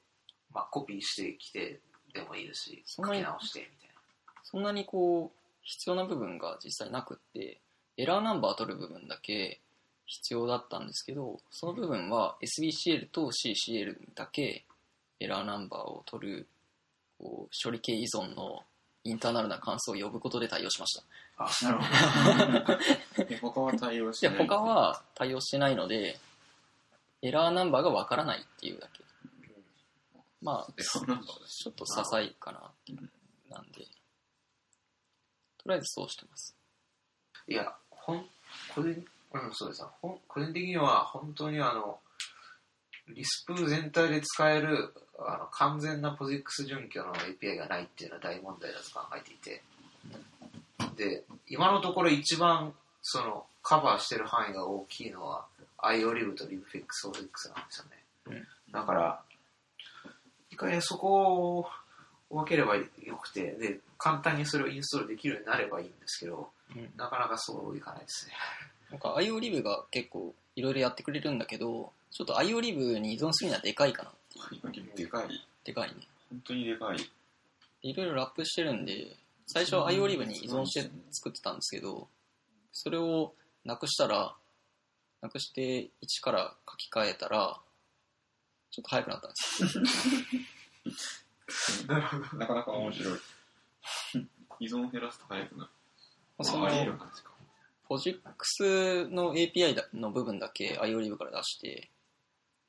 [0.53, 1.79] まあ、コピーしてきて
[2.13, 3.95] でもいいですし、そんなに書き直してみたいな。
[4.35, 4.41] た。
[4.43, 7.59] そんなにこう、必要な部分が実際なくって、
[7.97, 9.59] エラーナンバー取る部分だけ
[10.05, 14.65] 必要だったんですけど、その部分は SBCL と CCL だけ
[15.19, 16.47] エラーナンバーを取る、
[17.19, 18.63] こう処理系依存の
[19.03, 21.03] インターナルな関数を呼ぶことで対応しました。
[21.37, 22.65] あ、なる
[23.15, 23.25] ほど。
[23.25, 24.37] で他は対応しで、ない。
[24.39, 26.19] 他は対応してないので、
[27.21, 29.03] エラーナンバーがわからないっていうだけ。
[30.41, 31.01] まあ、 ちょ
[31.69, 32.73] っと些細かな
[33.49, 33.85] なんで、
[35.57, 36.57] とりあえずそうしてます。
[37.47, 38.29] いや、ほん、
[38.73, 39.85] 個人、うん、そうです。
[40.01, 42.01] ほん個人的には本当にあの、
[43.07, 49.63] リスプ全体で使えるあの完全なポジックス準拠の API がないっていうのは大問題だと考えていて、
[50.95, 55.45] で、今のところ一番そのカバーしてる範囲が大きいのは
[55.79, 57.85] IOLIB と LibFix ポジックスなんですよ
[58.35, 58.47] ね。
[58.71, 59.23] だから、
[60.51, 61.65] 一回そこを
[62.29, 62.85] 分ければよ
[63.21, 68.33] くて、で、簡単にそれをインストールできるようになればいいんですけど、うんなかなかそういかないですね。
[68.91, 74.13] なんか IO リブが結構いろいろやってくれるんだけど、ちょっと IO リブに依存するにはでかいかなっ
[74.71, 74.95] ていう。
[74.95, 75.27] でかい。
[75.63, 76.07] でかいね。
[76.29, 76.97] 本当にでかい。
[77.83, 79.15] いろいろラップしてるんで、
[79.47, 82.07] 最初は IO リブに依存して作ってたんですけど、
[82.71, 83.33] それを
[83.65, 84.33] なくしたら、
[85.21, 87.59] なくして一から書き換えたら、
[88.71, 89.77] ちょっと早くなったんです
[91.85, 91.85] よ。
[91.87, 92.37] なるほど。
[92.37, 93.19] なかなか面白い。
[94.61, 95.69] 依存を減らすと早くなる。
[96.43, 97.05] そまあ、あり得の。
[97.87, 101.89] ポジックスの API だの部分だけ IO リブから出して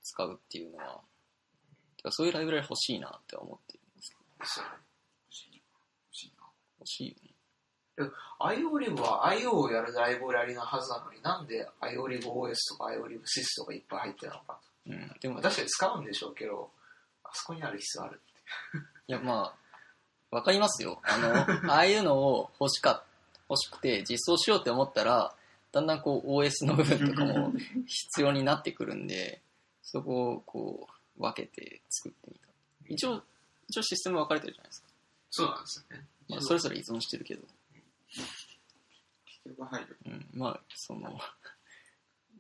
[0.03, 1.01] 使うっていうのは、
[2.11, 4.67] そういうライブラリ欲しいなって思ってるんですけど、欲しいな。
[4.67, 6.45] 欲しいな。
[6.81, 7.33] 欲しいよね。
[8.41, 15.17] IO リブは IO をやるライブラリのはずなのになんで IO リブ OS とか IO リブ SYS とかいっぱい入ってるのかうん。
[15.21, 16.71] でも、確かに使うんでしょうけど
[17.25, 18.21] あそこにある必要ある
[19.09, 19.55] いや、ま
[20.31, 21.01] あ、わかりますよ。
[21.05, 21.35] あの、
[21.73, 23.05] ああいうのを欲しか、
[23.49, 25.35] 欲しくて実装しようって思ったら、
[25.73, 27.53] だんだんこう OS の部分とかも
[27.87, 29.41] 必要になってくるんで、
[29.83, 32.49] そこをこう分けて作ってみた。
[32.89, 33.23] 一応、
[33.69, 34.89] 一応システム分かれてるじゃないですか。
[35.31, 37.43] そうなんですよねまあ、それぞれ依存してるけど、
[38.09, 39.99] 必要が入る。
[40.07, 41.19] うん、まあ、その、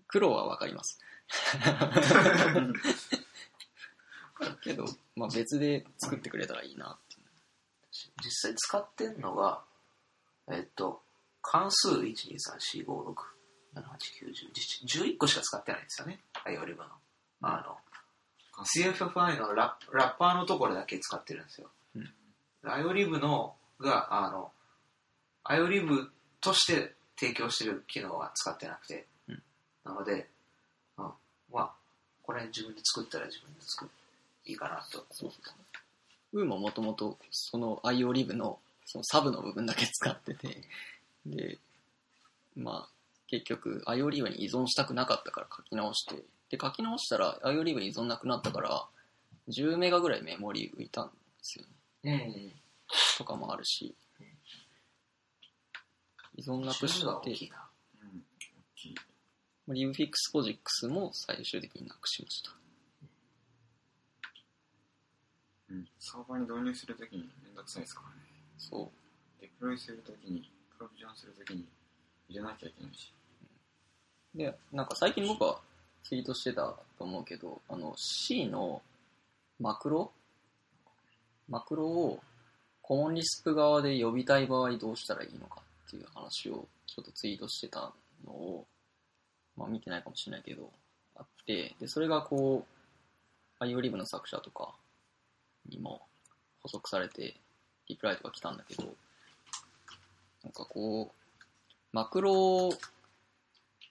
[0.06, 0.98] 苦労はわかります。
[4.62, 4.84] けど、
[5.16, 6.92] まあ別で作ってくれたらいいな。
[6.92, 7.16] って。
[8.24, 9.62] 実際使ってんのが
[10.48, 11.02] えっと
[11.42, 12.00] 関数
[13.74, 16.20] 1234567891011個しか使ってないんですよね。
[16.44, 16.88] IO リブの。
[17.42, 17.78] あの
[18.64, 21.70] CFFI のラッラッパーのところだけ使ってるんですよ。
[21.96, 22.12] うん。
[22.64, 24.52] IOLIB のが、あの、
[25.44, 26.08] IOLIB
[26.40, 29.42] として提供してる機能は使ってなくて、うん。
[29.84, 30.28] なので、
[31.52, 31.72] うん、まあ、
[32.22, 33.90] これ自分で作ったら自分で作る。
[34.44, 35.04] いいかなと。
[35.10, 35.52] そうそ
[36.32, 36.40] う。
[36.40, 40.62] Woo ももともとその IO リブのそのサブの部分だけ使ってて、
[41.26, 41.58] で、
[42.56, 42.88] まあ、
[43.28, 46.16] 結局 IO リブに依存したくなかったから書き直して、
[46.50, 48.84] で、書き直したら IO リブに依存なくなったから、
[49.48, 51.64] 10メガぐらいメモリ浮いたんですよ
[52.02, 52.32] ね。
[52.34, 52.52] うん。
[53.16, 53.94] とかもあるし、
[56.36, 57.50] 依存なくして。
[59.68, 62.50] libfixposix も最終的になくしました。
[65.70, 65.88] うん。
[65.98, 68.14] サーバーに導入するときにめんどくさいですからね。
[68.58, 69.40] そう。
[69.40, 71.66] デプロイするときに、プロビジョンするときに
[72.28, 73.12] 入れなきゃいけないし。
[74.34, 75.60] で、なんか最近僕は
[76.02, 78.82] ツイートしてたと思うけど、あの C の
[79.60, 80.12] マクロ？
[81.48, 82.20] マクロを
[82.80, 87.92] コモンリスプ側で呼びたい場合どうしたらいいのかっていう話をちょっとツイートしてた
[88.26, 88.66] のを、
[89.56, 90.70] まあ見てないかもしれないけど、
[91.16, 92.66] あって、で、それがこ
[93.60, 94.74] う、IO リブの作者とか
[95.68, 96.02] にも
[96.62, 97.34] 補足されて、
[97.88, 98.84] リプライとか来たんだけど、
[100.42, 101.36] なんかこう、
[101.92, 102.70] マクロ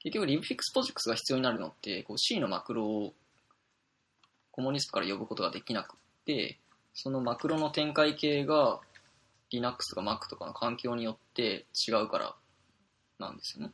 [0.04, 3.14] 結局、リブフィックスポジックスが必要になるのって、こう C のマクロを
[4.52, 6.58] コモンリスプから呼ぶことができなくって、
[6.94, 8.80] そのマクロの展開系が
[9.52, 12.36] Linux とか Mac とかの環境によって違うから
[13.20, 13.74] なんですよね。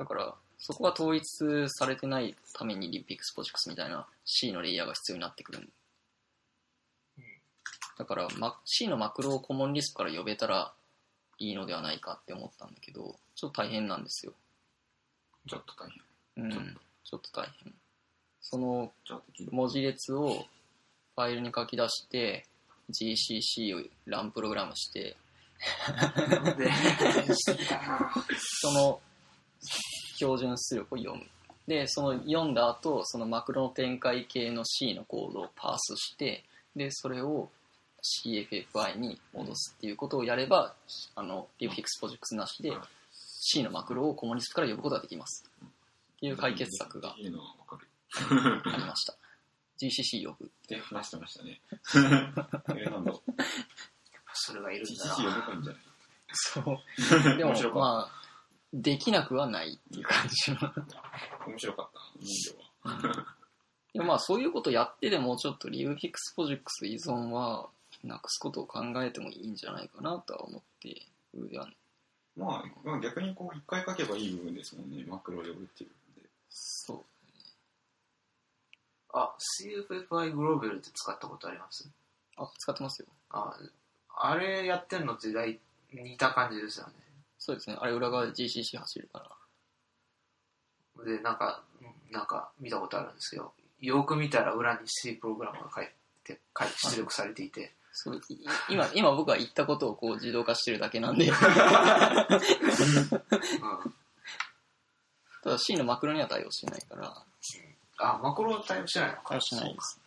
[0.00, 5.68] だから、そこが統一されてないためにリブフィックスポジックスみたいな C のレイヤーが必要になってくる。
[7.98, 10.72] だから、ま C のマクロをコモンリスプから呼べたら
[11.36, 14.32] いいのではないかって思ったんだけど、ちょっと大変なんですよ。
[15.46, 15.90] ちょっと大
[16.34, 16.44] 変。
[16.44, 16.76] うん。
[17.04, 17.74] ちょっと大変。
[18.40, 18.92] その。
[19.50, 20.46] 文字列を
[21.14, 22.46] ファイルに書き出して、
[22.90, 25.18] GCC を run-program して、
[26.56, 26.70] で、
[28.62, 29.02] その
[30.16, 31.26] 標準出力を読む。
[31.66, 36.44] で、その読んだ後、そのマクロの展開系の C のコードをパースして、
[36.74, 37.50] で、それを
[38.24, 40.74] CFFI に戻すっていうことをやれば、
[41.14, 42.80] あの、 libfixposix なしではい
[43.42, 45.48] C のマクロを Common Lisp から呼ぶことができます。
[45.64, 45.68] っ
[46.20, 47.12] ていう解決策が。
[47.14, 47.40] ありま
[48.96, 49.14] した。
[49.80, 50.44] GCC 呼ぶ。
[50.46, 51.60] って話してましたね。
[54.34, 55.36] それがいるんだ GCC 呼な。
[55.36, 55.82] べばいいんじゃない？
[56.32, 56.64] そう。
[57.38, 58.19] でもまあ、
[58.72, 60.58] できなくはないっていう感じの。
[61.46, 62.00] 面白かった。
[62.20, 62.56] 人形
[63.16, 63.26] は。
[63.92, 67.68] でもまあ、そういうことやってでも、ちょっとリブフィックスプロジェクト依存は
[68.04, 71.02] なくすことを考えてもいいんじゃないかなとは思って
[71.34, 71.68] るでは
[72.36, 75.04] まあ、まあ、逆にこう、一回書けばいい部分ですもんね。
[75.08, 76.28] マクロを呼ぶっていう部分で。
[76.48, 77.04] そう。
[79.12, 81.90] あ、CFFI グローベルって使ったことあります？
[82.36, 83.08] あ、使ってますよ。
[83.30, 83.58] あ、
[84.16, 85.58] あれやってんのって大
[85.92, 86.92] 似た感じですよね。
[87.40, 87.76] そうですね。
[87.80, 89.26] あれ裏側で GCC 走るか
[90.96, 91.04] ら。
[91.04, 95.86] で、なんか、うんなんか見たことあるんですけど、よく見たら裏に C プログラムが書い
[96.24, 98.20] て、書いて出力されていて、そうい
[98.68, 101.28] 今、今僕は言ったことをこう自動化してるだけなんで。
[101.30, 101.34] うん
[105.42, 107.24] ただ C のマクロには対応してないから、
[107.96, 109.22] あ、マクロ対応してないのか。
[109.28, 109.98] 対応してないです。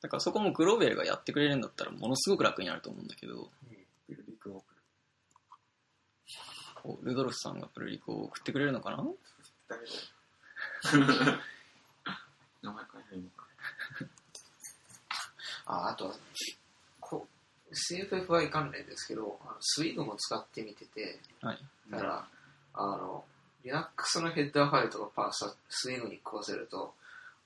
[0.00, 3.50] だからそこもグローベルがやってくれるんだったらものすごく楽になると思うんだけど、
[4.06, 4.82] プルリクを送る。
[6.82, 9.04] こうルドルフさんがプルリクを送ってくれるのかな？
[9.68, 9.86] 誰だ
[11.14, 11.38] よ。
[12.62, 13.46] 名前変えないのか。
[15.66, 16.14] ああとは
[17.00, 17.26] こ
[17.70, 21.58] う CFFI 関連ですけどあのスイーグも使ってみててはい。
[21.90, 22.26] だから、
[22.74, 23.24] あの
[23.64, 26.94] Linux のヘッダーファイルとかパーサスイーグに食わせると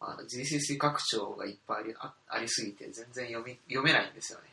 [0.01, 4.47] あの GCC 拡張がいっぱいありあありすぎて全然読み読めないんですよね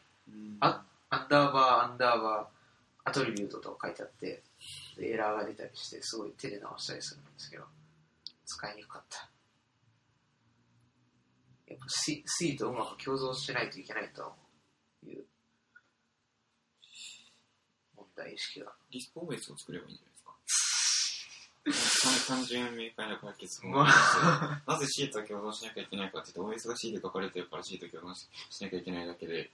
[0.60, 4.42] あアンダーバーアンダーバーアトリビュートとか書いてあってで
[5.00, 7.64] エラーが出たりしてすごい手で直したりするんですけど
[8.46, 9.30] 使いにくかった
[11.68, 14.34] やっぱ C, C とうまく共存しないといけないと
[15.08, 15.26] いう
[17.96, 20.12] 問題意識がリスク OS を作ればいいんじゃない
[21.66, 22.34] ですか。
[22.36, 23.88] 単純明快な解決法ま
[24.68, 29.52] なぜ C と共存しなきゃいけないかって言って OS が C で書かれてるから C と共存ししなきゃいけないだけで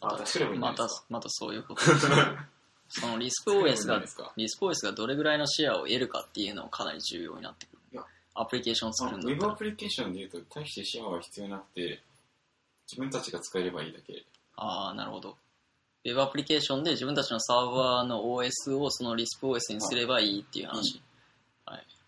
[0.00, 1.82] また作ればいいんじゃなまたいですか。、またそういうこと。
[2.96, 4.00] そのリスプ OS が、
[4.36, 7.78] リスプ OS がどれぐらいのシェアを得るかっていうのもかなり重要になってくる。
[7.92, 8.04] いや。
[8.34, 9.34] アプリケーションをウ作るんだったら。
[9.38, 12.00] ェブアプリケーションで言うと大してシェアは必要なくて
[12.88, 14.22] 自分たちが使えればいいだけ。
[14.54, 15.36] ああ、なるほど。
[16.04, 21.02] ウェブアプリケーションで自分たちのサーバーの OS をそのリスプ OS にすればいいっていう話。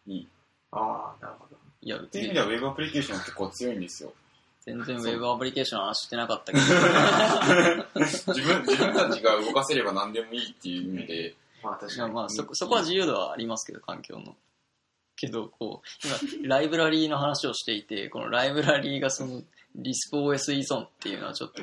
[0.07, 0.18] い。
[0.18, 0.28] い
[0.70, 1.57] ああなるほど。
[1.82, 4.12] いや、っていう意味ではウェブアプリケーションは結構強いんですよ
[4.66, 6.64] 全然ウェブアプリケーションの話してなかったけど。
[8.34, 11.36] 自分自分たちが動かせれば何でもいいっていう意味で。
[11.62, 12.12] まあ確かに。
[12.14, 14.36] まあそこ、そこは自由度はありますけど、環境の。
[15.14, 19.42] けど、こう、今、ライブラリーの話をしていて、このライブラリーがその、
[19.76, 21.62] リスプ OS 依存っていうのはちょっと、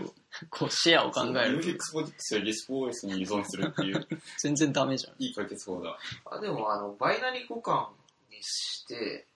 [0.49, 1.60] こう、シェアを考える。
[1.62, 4.08] と UFX プロジェクトやリスプ OS に依存するっていう。
[4.41, 5.16] 全然ダメじゃん。
[5.20, 5.97] いい解決法だ。
[6.32, 7.89] あでもあのバイナリー互換
[8.32, 9.28] にして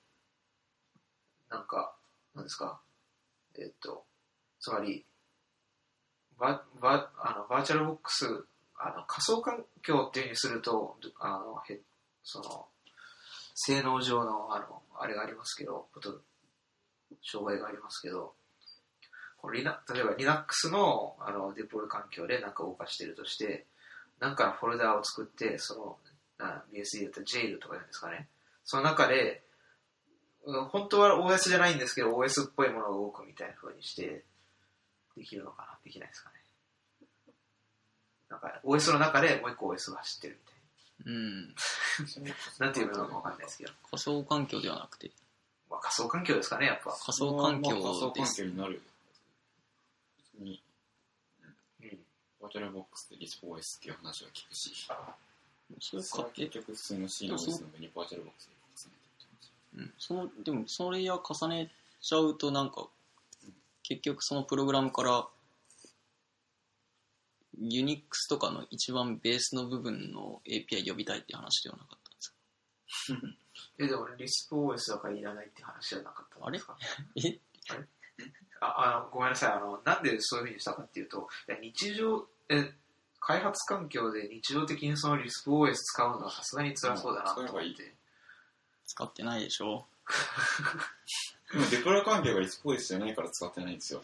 [1.50, 1.94] なんか
[2.36, 2.80] なんですか？
[3.60, 4.06] えっと
[4.60, 5.06] つまり
[6.40, 8.26] ババあのバーチャルボックス
[8.80, 11.80] あの仮想環境っていうふうにするとあのへ
[12.24, 12.68] その
[13.56, 15.88] 性能上のあのあれがありますけど
[17.24, 18.34] 障害がありますけど
[19.38, 23.66] このリナ例えば Linux のあのデプロイ環境で何か動かしているとして
[24.20, 25.98] 何かフォルダーを作ってその
[26.40, 28.28] BSD だったら JAL とか言うんですかね。
[28.64, 29.44] その中で、
[30.70, 34.24] 本当は OS じゃないんですけど、OS っぽいものが動くみたいな風にして、
[35.16, 35.78] できるのかな？
[35.84, 36.36] できないですかね。
[38.30, 40.40] なんか、OS の中でもう一個 OS が走ってる
[41.06, 41.56] みうん。
[42.14, 42.36] たいな。
[42.60, 43.74] なんていうのかわかんないですけど。
[43.90, 45.12] 仮想環境ではなくて、
[45.70, 46.92] まあ、仮想環境ですかね、やっぱ。
[46.92, 48.36] 仮想環境まあ仮想環です。
[48.38, 48.82] 境になる
[50.40, 50.62] に
[51.82, 52.06] うん。
[52.42, 54.88] VirtualBox で Lisp OS っていう話は聞くし
[55.80, 58.50] それか結局普通の C の OS の上に VirtualBox
[59.78, 61.72] うん、そのでもそれや重ね
[62.02, 62.88] ちゃうとなんか
[63.84, 65.28] 結局そのプログラムから
[67.60, 73.28] Unix とかの一番ベースの部分の API 呼びたいっていう話ではなかったんですか？
[73.84, 76.78] え、でも、リスプ OS だからいらないって話じゃなかったんですか？
[77.26, 77.40] え？
[78.60, 79.52] ああのごめんなさい。
[79.54, 81.28] あの、なんでそういうふうにしたかっていうと、
[81.62, 82.74] 日常え、
[83.20, 87.74] 開発環境で日常的にそのリスプ OS 使うのはさすがに辛そうだなと思っうん
[88.88, 89.86] 使ってないでしょ。
[91.54, 94.04] でもデプロイ環境がリスプ OS じゃないから使ってないんですよ。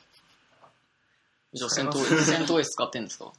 [1.53, 3.33] じゃあセント OS セント OS 使ってんですか？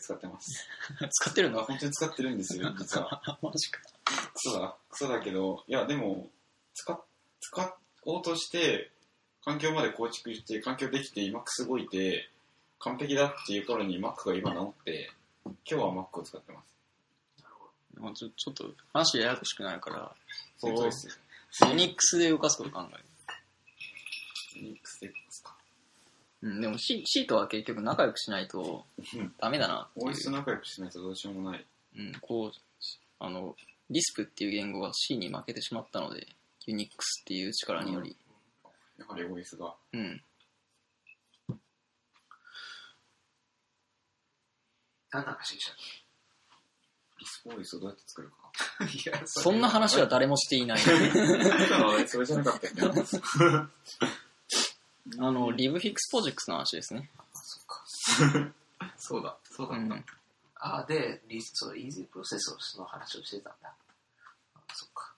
[0.00, 0.66] 使ってます。
[1.10, 1.64] 使ってるあの？
[1.64, 3.38] 本当に使ってるんですよ実は。
[3.42, 3.80] マジか。
[4.04, 6.28] クソだクソだけどいやでも
[6.74, 7.00] 使
[7.40, 8.90] 使おうとして
[9.44, 12.28] 環境まで構築して環境できて Emacs 動いて
[12.80, 15.10] 完璧だっていう頃に Mac が今治って
[15.44, 16.73] 今日は Mac を使ってます
[17.98, 20.12] もうちょちょっと話ややこしくなるから
[20.58, 21.08] セント OS
[21.68, 23.04] ユニックスで動かすこと考える。
[24.56, 25.54] Linux でですか。
[26.42, 28.84] うん、でも C, C とは結局仲良くしないと
[29.14, 29.32] うん。
[29.38, 30.06] ダメだなっていう。
[30.08, 31.64] OS 仲良くしないとどうしようもない。
[31.96, 32.52] うん、こう、
[33.20, 33.54] あの、
[33.90, 36.26] Lisp っていう言語が C に負けてしまったので、
[36.66, 38.16] Unix っていう力により、
[38.98, 39.74] やはり OS が。
[39.92, 40.22] うん、
[45.12, 50.78] 何の話でしたっ Lisp OS をどうやって作るかけ いや、そんな話は誰もしていない。
[52.06, 52.82] それじゃなかったっけ
[55.18, 57.10] あの、 libfixposix の話ですね。
[57.32, 57.84] そっか。
[58.96, 59.76] そうだ、そうだ。
[59.76, 60.04] うん。
[60.56, 63.74] あ、で、リそう、 eazy process の話をしてたんだ。
[64.54, 65.12] あそっか。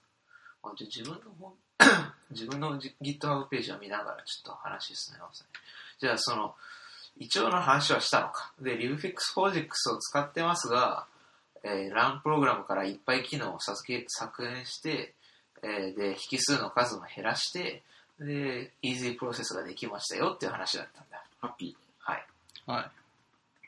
[0.65, 1.55] あじゃあ自分の本、
[2.31, 5.49] 自分の GitHub ページを見ながらちょっと話進めますね。
[6.01, 6.57] じゃあその、
[7.19, 8.53] 一応の話はしたのか。
[8.61, 11.07] で、 libfixposix を使ってますが、
[11.67, 15.15] えー、 run-program からいっぱい機能を削減削減して、
[15.63, 17.83] えーで、引数の数も減らして、
[18.21, 21.25] で、 eazy-process ができましたよっていう話だったんだ。
[21.41, 22.27] ハッピはい。
[22.67, 22.91] は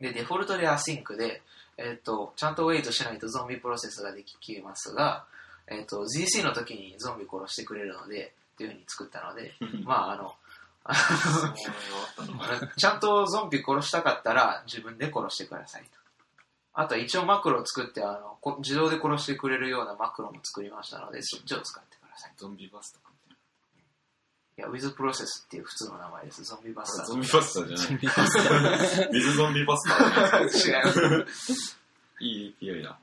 [0.01, 0.03] い。
[0.03, 1.43] で、デフォルトで async で、
[1.77, 5.25] えっ、と、ちゃんと wait しないとゾンビプロセスができますが、
[5.67, 9.83] えっ、と、GC の時にゾンビ殺してくれるので、っていう風に作ったので、ー。
[9.87, 10.35] まあ、 あの。
[12.77, 15.91] ちゃんとゾンビ殺したかったら自分で殺してくださいと。
[16.75, 22.33] あとは一応マクロを作ってあのこ自動で殺してくれるようなマクロも作りましたのでそっちを使ってください。
[22.37, 23.19] ゾンビバスターとかみ
[24.59, 26.43] いや、With Process っていう普通の名前です。
[26.43, 27.07] ゾンビバスター。
[27.07, 27.87] ゾンビバスターじゃない。
[27.87, 31.13] ゾンビバスター水ゾンビバスター。
[31.13, 31.79] 違います。
[32.21, 32.99] いい API だ。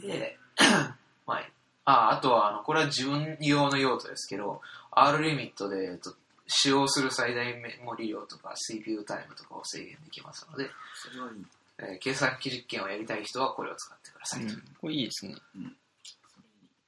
[0.00, 0.38] で、
[1.26, 1.42] まあ、
[1.84, 6.14] あ、あとはあのこれは自分用の用途ですけど、R リミットで、えっと、
[6.46, 11.44] 使用する最大メモリ量とか CPU タイムとかを制限できますので、それはいい。
[11.78, 14.52] えー計算機実験をやりたい人はこれを使ってくださいと。
[14.52, 15.34] うん、これいいですね。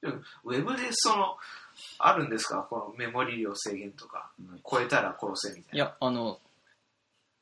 [0.01, 0.17] それいい。
[0.45, 1.37] ウェブでその、
[1.99, 2.65] あるんですか？
[2.69, 5.75] このメモリ量制限とか、ない超えたら殺せみたいな。
[5.75, 6.39] いや、あの、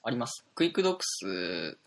[0.03, 0.45] あります。
[0.55, 1.77] Quickdocs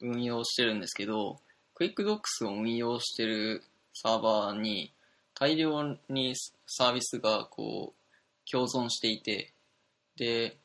[0.00, 1.40] 運用してるんですけど、
[1.74, 3.62] Quickdocs を運用してる
[3.94, 4.92] サーバーに
[5.34, 6.34] 大量に
[6.66, 9.52] サービスがこう共存していて、
[10.16, 10.56] で、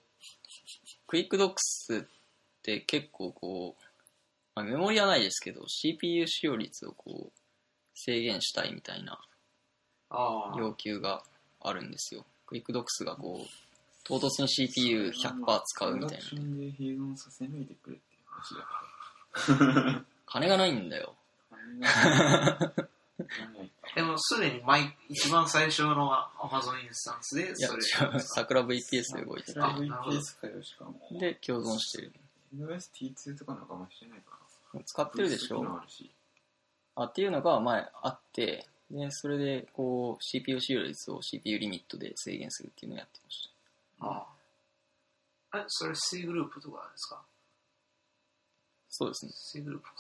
[1.08, 2.02] Quickdocs っ
[2.64, 3.84] て結構こう、
[4.56, 7.32] まあ、メモリはないですけど、CPU 使用率をこう
[7.94, 9.20] 制限したいみたいな。
[10.58, 11.24] 要求が
[11.62, 12.26] あるんですよ。
[12.46, 13.48] Quickdocs がこう、
[14.06, 16.24] 唐突に CPU100% 使うみたいなプロダク。
[16.24, 18.62] ションで併存させないでくれっていう話だ
[19.92, 21.16] か金がないんだよ。
[21.82, 22.86] ら。
[23.96, 28.20] でも、すでに毎一番最初の Amazon インスタンスでそれ違う。
[28.20, 29.60] 桜 VPS で動いてて。
[29.60, 31.20] あなるほど VPS かよ、しかも。
[31.20, 32.14] で、共存してる。
[32.58, 34.45] NOST2 とかなんかもしてないから。
[34.84, 35.66] 使ってるでしょ？
[36.96, 43.50] あっていうのが前あって、で、それで、こう、CPU 使用率を CPU リミットで制限するっていうのをやってまし
[44.00, 44.26] あ
[45.52, 45.58] あ。
[45.60, 47.16] え、それ C グループとかですか？
[47.16, 47.22] た。
[48.90, 49.32] そうですね。
[49.34, 49.94] ?C グループか。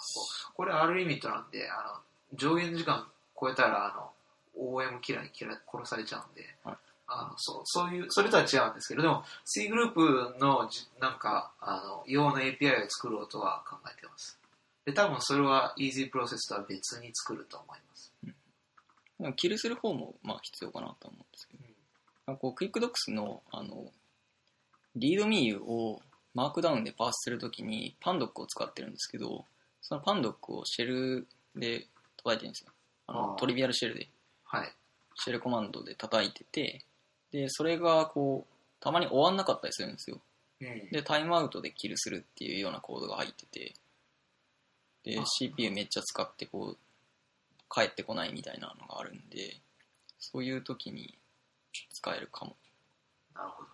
[0.55, 2.01] これ R リミットなんで、あ
[2.31, 3.07] の、上限時間
[3.39, 4.13] 超えたら、あの、
[4.57, 14.39] OM キラーにキラ殺されちゃうんで、はいあのそうそういう、それとは違うんですけれども、C グループのじなんか、あの、用の API を作ろうとは考えてます。
[14.85, 18.13] で、多分それは Easy プロセスとは別に作ると思います。
[19.19, 21.63] でもキルする方も、まあ、必要かなと思うんですけど。
[22.27, 23.91] あこう Quickdocs の、あの、
[24.95, 26.01] README を
[26.33, 29.45] Markdown でパースするときに Pandoc を使ってるんですけど、
[29.81, 32.71] その Pandoc をシェルで叩いてるんですよ。
[33.07, 34.09] あの trivial-shell で。
[34.45, 34.71] はい。
[35.15, 36.83] シェルコマンドで叩いてて、
[37.31, 40.19] で、それがこう、たまに終わんなかったりするんですよ。
[40.61, 40.89] うん。
[40.91, 43.73] で、タイムアウトでキルするっていうようなコードが入ってて、
[45.05, 46.77] であ、CPU めっちゃ使ってこう、
[47.73, 49.57] 帰ってこないみたいなのがあるんで、
[50.19, 51.15] そういう時に
[51.93, 52.55] 使えるかも。
[53.35, 53.69] なるほど。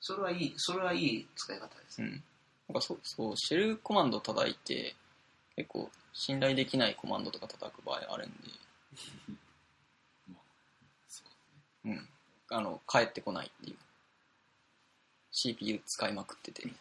[0.00, 2.08] それはいい、それはいい使い方ですね。
[2.08, 2.22] うん。
[2.68, 4.96] なんかそう、そう、シェルコマンド叩いて、
[5.54, 8.36] 結構信頼できないコマンドとか叩く場合あるんで、
[11.08, 11.22] そ
[11.84, 12.08] ううん。
[12.50, 13.76] あの、帰ってこないっていう。
[15.30, 16.62] CPU 使いまくってて。
[16.66, 16.72] っ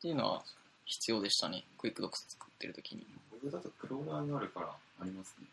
[0.00, 0.44] ていうのは
[0.88, 1.64] 必要でしたね。
[1.76, 3.06] クイックドックス作ってる時に。
[3.30, 4.68] 僕だとクローラーがあるから
[5.00, 5.46] ありますね。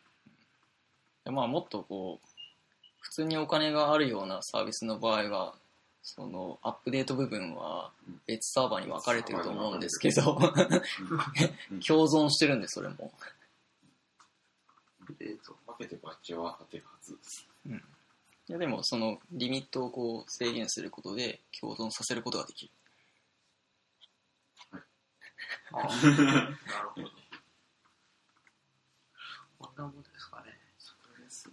[1.25, 2.27] でまあもっとこう、
[3.01, 5.53] 普通にお金があるようなサービスの場合は、
[6.01, 7.91] そのアップデート部分は
[8.27, 10.37] 別サーバーに分かれてると思うんですけど、
[11.71, 13.11] うん 共存してるんで、それも。
[15.19, 17.47] えっ、と、分けてバッチは当てるはずです。
[18.47, 22.71] いやでもそのリミットをこう制限することで共存させることができる。
[25.71, 27.09] あ なるほど。
[29.57, 30.59] こんなもんですかね。
[30.77, 31.49] それです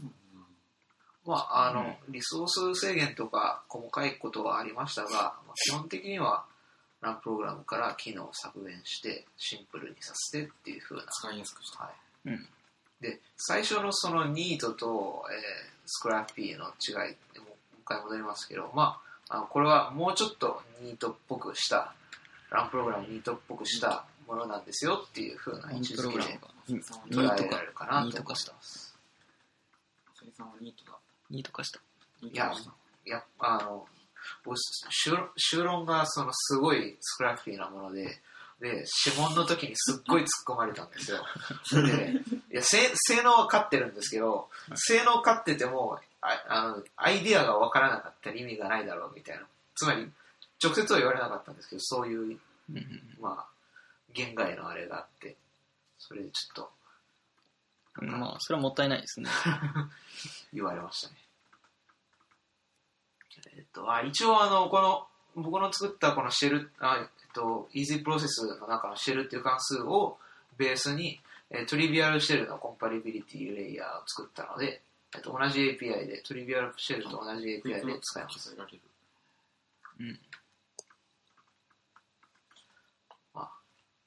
[1.24, 5.10] まあ、あの、リソース制限とか細かいことはありましたが、
[5.46, 6.44] まあ、基本的には
[7.00, 11.06] ランプログラムから機能を削減してシンプルにさせてっていう風な。
[11.06, 11.84] 使いやすくした。
[11.84, 11.90] は
[12.26, 12.28] い。
[12.30, 12.48] うん。
[13.00, 21.94] で、最初のそのニートと、えースクラッピーの違いもう一回戻りますけど、まあ、あのこれはもうちょっとニートっぽくした、
[22.52, 26.38] ランプログラムニートっぽくしたものなんですよっていう風な位置づけで
[27.10, 28.98] 捉ート化えられるかなと思ってニート化したます。
[30.60, 30.98] ニートだ。
[31.30, 31.80] ニート化した。
[32.22, 32.30] い
[33.10, 33.86] やあの、
[34.44, 34.56] 僕
[35.36, 38.20] 修論がそのすごいスクラッピーなもので、
[38.60, 41.24] で、指紋の時にすっごい突っ込まれたんですよ。
[41.84, 42.12] で、
[42.52, 49.42] いや、性性能は勝ってるんですけど、性能勝ってても、ああのアイディアがわからなかったら意味がないだろうみたいな。
[49.74, 50.08] つまり、
[50.62, 52.38] 直接は言われなかったんですけど、そういう、うん
[52.70, 53.46] うんまあ、
[54.12, 55.36] 言外のあれがあって、
[55.98, 56.70] それでちょっと
[58.00, 59.28] うんまあ、それはもったいないですね。
[60.52, 61.16] 言われましたね。
[63.54, 70.18] えっと、あ一応あの、この、僕の作ったこのシェル、あえっと、Easy Process の中のシェルっていう関数を
[70.56, 74.82] ベースに、えートリビアルシェルのコンパリビリティレイヤーを作ったので、
[75.14, 78.56] えっと、同じ API で、トリビアルシェルと同じ API で使えます。
[79.98, 80.20] うん。
[83.34, 83.52] まあ、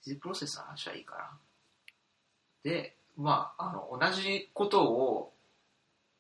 [0.06, 1.38] Easy Process の話はいいかな。
[2.64, 5.32] で、まあ、あの、同じことを、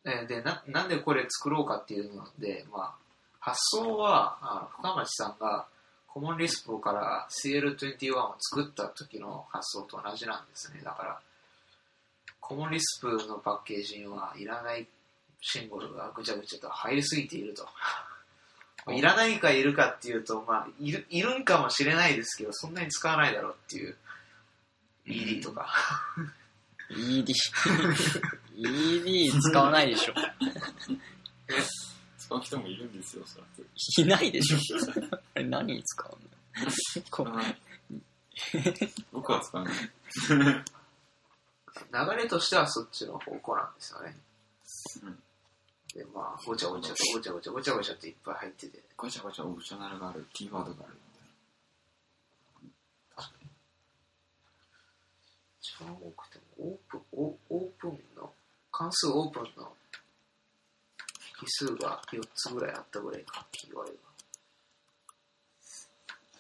[0.06, 2.96] えでな、なんでこれ作ろうかっていうので、まあ、
[3.40, 5.68] 発想は、あの深町さんが
[6.08, 10.82] コモンリスプから CL21 を作った時の発想と同じなんですね。
[10.84, 11.20] だから、
[12.40, 14.88] コモンリスプのパッケージにはいらない
[15.42, 17.68] シンボルがぐちゃぐちゃと入りすぎていると。
[18.92, 23.96] いらないかいるかっていうと、まあ、いるいるんかもしれないですけど、そんなに使わないだろうっていう、
[25.08, 25.68] ED とか。
[26.92, 27.34] ED。
[28.56, 30.14] ED 使わないでしょ。
[32.20, 33.68] 使う人もいるんですよ、おそらく。
[34.02, 34.58] いないでしょ。
[35.34, 36.18] あれ何に使うの？
[37.10, 37.28] こ
[39.12, 39.74] 僕は使わない。
[41.92, 44.16] 流れとしてはそっちの方向なんですよね。
[45.04, 45.25] うん
[45.96, 48.84] で、まあ、ごちゃごちゃとごちゃごちゃごちゃごちゃっていっぱい入ってて。
[48.98, 51.00] ごちゃごちゃオプショナルがある、キーワードがあるみ
[55.62, 58.34] 一番多くても、オープン、オオープンの、
[58.72, 59.74] 関数オープンの
[61.40, 64.00] 奇数が4つぐらいあったぐらいか、キーワードが。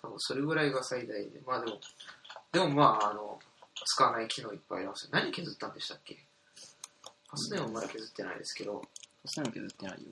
[0.01, 1.41] 多分それぐらいが最大で。
[1.45, 1.79] まあでも、
[2.51, 3.39] でもまあ、あの、
[3.85, 5.09] 使わない機能いっぱいありますよ。
[5.13, 6.17] 何削ったんでしたっけ？
[7.27, 8.81] パスでもまだ削ってないですけど、
[9.25, 10.11] そういうの削ってないよ。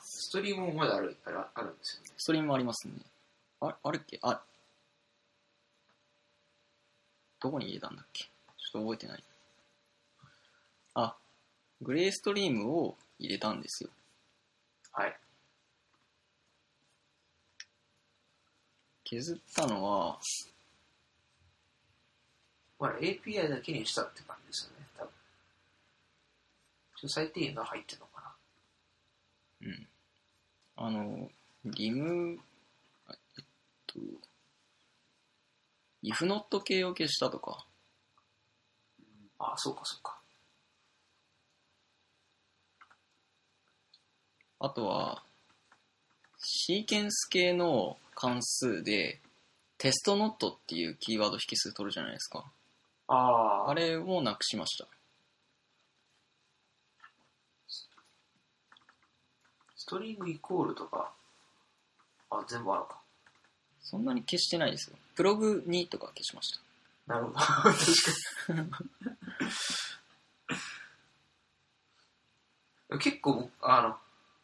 [0.00, 2.10] ストリームもまだある、あるあるんですよね。
[2.16, 2.94] ストリームもありますね。
[3.60, 4.18] ああるっけ？
[4.22, 4.42] あ、
[7.40, 8.24] どこに入れたんだっけ？
[8.24, 9.24] ちょっと覚えてない。
[10.94, 11.16] あ、
[11.82, 13.90] グレーストリームを入れたんですよ。
[14.92, 15.16] はい。
[19.04, 20.18] 削ったのは、
[22.80, 25.12] まあ、API だけにしたって感じですよね、多分。
[27.08, 28.05] 最低限が入ってるのかな。
[29.66, 29.88] うん。
[30.76, 31.28] あの、
[31.64, 32.38] リム、
[33.08, 33.44] あえっ
[33.86, 33.98] と、
[36.04, 37.66] if not 系を消したとか、
[39.38, 40.20] ああ、そうかそうか。
[44.60, 45.22] あとは、
[46.38, 49.20] シーケンス系の関数で、
[49.78, 52.44] テストノットっていうキーワード引数取るじゃないですか。
[53.08, 54.95] ああ、あれもなくしました。
[59.86, 61.12] トリングイコールとか、
[62.30, 63.00] あ、全部あるか。
[63.82, 64.96] そんなに消してないですよ。
[65.14, 66.52] プログ2とか消しまし
[67.06, 67.14] た。
[67.14, 67.38] なるほど。
[67.38, 67.74] 確
[68.46, 68.52] か
[72.90, 72.98] に。
[72.98, 73.98] 結構、あの、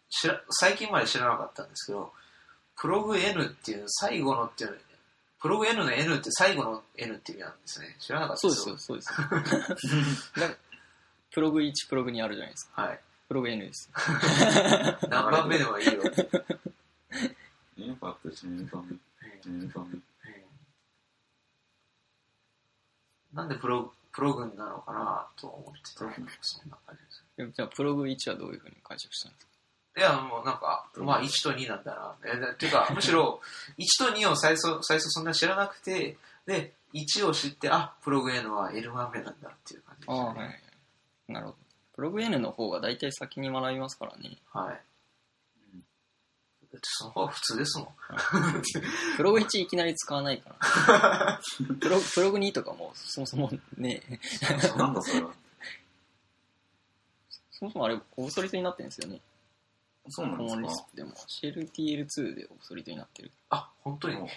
[0.08, 2.12] 知ら、最近まで知らなかったんですけど、
[2.76, 4.76] プログ N っていう最後のっていうの
[5.40, 7.96] プログ N の N って最後の N っていう意味なんですね。
[7.98, 9.18] 知らなかったそうですよ、そうですよ。
[9.28, 10.56] だから
[11.32, 12.82] プログ1、プログ2あるじゃないですか。
[12.82, 13.00] はい。
[13.32, 13.88] プログ N です。
[15.08, 16.02] 何番目でもいいよ。
[16.02, 16.10] ね。
[17.98, 19.50] パッとしてね、番目。
[19.50, 19.98] ね、番目。
[23.32, 26.08] なんでプロプログなのかなと思ってて、そん
[26.68, 27.24] な感じです。
[27.38, 29.52] でもじゃあ、プログ1はどういうふうに解釈したんですか？
[29.96, 32.14] いや、もうなんか、まあ1と2なんだな。
[32.52, 33.40] えていうか、 むしろ、
[33.78, 40.38] 1と2を最初、最初そんな知らなくて、で、1を知って、あ、プログ N は L 番目なんだっていう感じでああ、したね。
[40.40, 40.62] はいはい。
[41.28, 41.61] なるほど。
[41.94, 44.38] プログ N の方が大体先に学びますからね。
[44.52, 44.80] はい。
[46.72, 47.88] だってその方が普通ですもん。
[49.16, 50.50] プログ1いきなり使わないか
[50.98, 51.40] ら。
[51.80, 54.02] プロプログ2とかもそもそもね、
[54.78, 55.32] なんだそれは。
[57.50, 59.20] そもそもあれオブソリトになってるんですよね。
[60.08, 61.12] そうなんコモンですスプでも。
[61.12, 63.30] CLTL2 でオブソリトになってる。
[63.50, 64.14] あ、本当に？
[64.16, 64.36] なんだい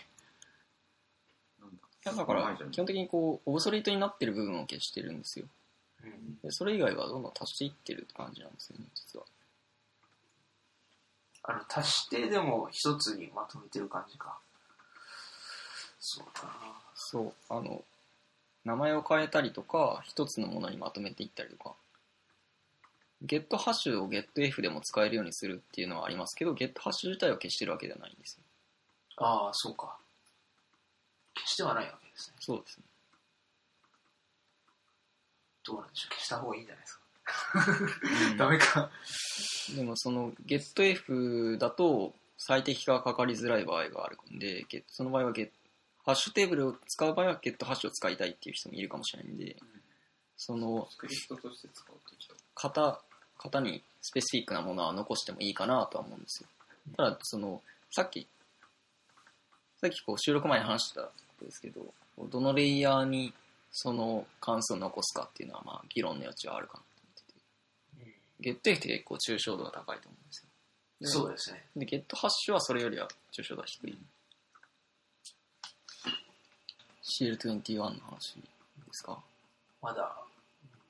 [2.04, 5.48] やだからないじゃん基本的にこうオブソリトになってる部分を消してるんですよ。
[6.06, 9.26] うんでそれ以外はどんどん足していってるって感じなんですよね、実は。
[11.44, 14.40] あの、足してでも一つにまとめてる感じか。
[16.00, 16.52] そうかな。
[16.96, 17.84] そう、あの、
[18.64, 21.76] 名前を変えたりとか、一つのものにまとめていったりとか。
[23.22, 28.44] ゲットハッシュを getF でも使えるようにするっていうのはありますけど、ゲットハッシュ自体を消してるわけではないんですよ。
[29.18, 29.98] ああ、そうか。
[31.36, 32.36] 消してはないわけですね。
[32.40, 32.84] そうですね。
[35.66, 36.14] どうなんでしょう。
[36.14, 37.02] 消した方がいいんじゃないですか。
[38.38, 38.90] ダメか。
[39.76, 45.52] でもその getF だと、最適化がかかりづらい場合があるんで、ゲその場合はゲ
[46.06, 49.56] ハッシュテーブルを使う場合はゲットハッシュを使いたいっていう人もいるかもしれないんで、
[50.38, 52.02] そのスクリプトとして使うと。
[52.56, 53.02] 型、
[53.42, 56.50] 型にスペシフィックなものは残してもいいかなとは思うんですよ。
[56.96, 58.28] ただ、その、さっき、
[59.82, 61.94] さっきこう収録前に話したことですけど、
[62.30, 63.34] どのレイヤーに
[63.78, 70.48] その関数を残すかっていうのはまあ議論の余地はあるかなと思ってて、ゲットって結構抽象度が高いと思うんですよ。
[71.02, 71.62] でそうですね。
[71.76, 73.98] で、ゲットハッシュはそれよりは抽象度は低い。
[77.04, 78.44] CL21 の話で
[78.94, 79.20] すか？
[79.82, 80.16] まだ、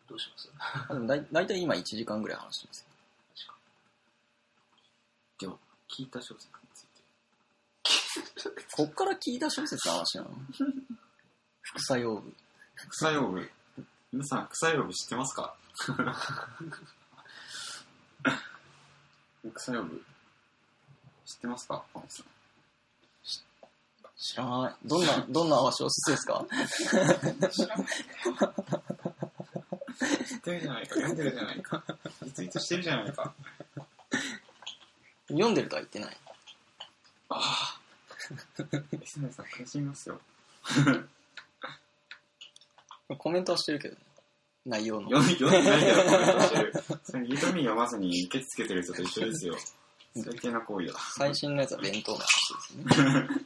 [0.08, 0.52] どうします？
[0.88, 2.88] あでもだい大体今1時間ぐらい話してます。
[5.40, 5.58] では、
[5.90, 8.66] 聞いた小説について。
[8.76, 10.30] こっから聞いた小説の話なの？
[11.62, 12.32] 副作用部。
[12.90, 13.50] 草用部。
[14.12, 15.56] 皆さん、草用部知ってますか？
[19.56, 20.04] 草用部。
[21.26, 21.84] 知ってますか？
[24.18, 24.76] 知らない。
[24.88, 26.46] どんな、どんな小説ですか？
[30.26, 31.84] 知ってるじゃないか、読んでるじゃないか。
[32.24, 33.34] リツイートしてるじゃないか。
[35.28, 36.18] 読んでるとは言ってない。
[37.30, 37.80] ああ。
[39.04, 40.20] 磯村さん、苦しみますよ。
[43.18, 44.02] コメントはしてるけどね。
[44.66, 45.10] 内容の。
[45.10, 46.74] 読ん読んでないけどコメントしてる。
[47.04, 49.56] それ、ビタミン読まずに受け付けてる人と一緒ですよ。
[50.16, 50.94] 最低な行為だ。
[51.18, 52.26] 最新のやつは弁当の話
[52.80, 53.46] ですね。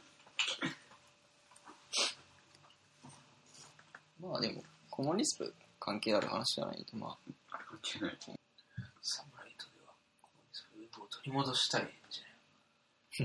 [4.20, 7.16] まあでも、コモンリスプ関係ある話じゃないと、まあ、
[7.52, 8.18] あれ関係ない。
[9.02, 9.92] サムライトでは、
[10.52, 12.22] それを取り戻したいんじ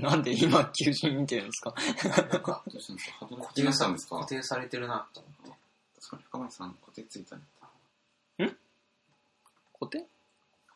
[0.00, 1.74] なんで今求人見てるんですか？
[1.76, 2.70] ゃないなんか、固
[3.40, 5.35] 固定定さしたんですか固定されてるなと思って。
[6.08, 7.42] 確かに深町さん固定ついたね。
[9.78, 10.04] 固定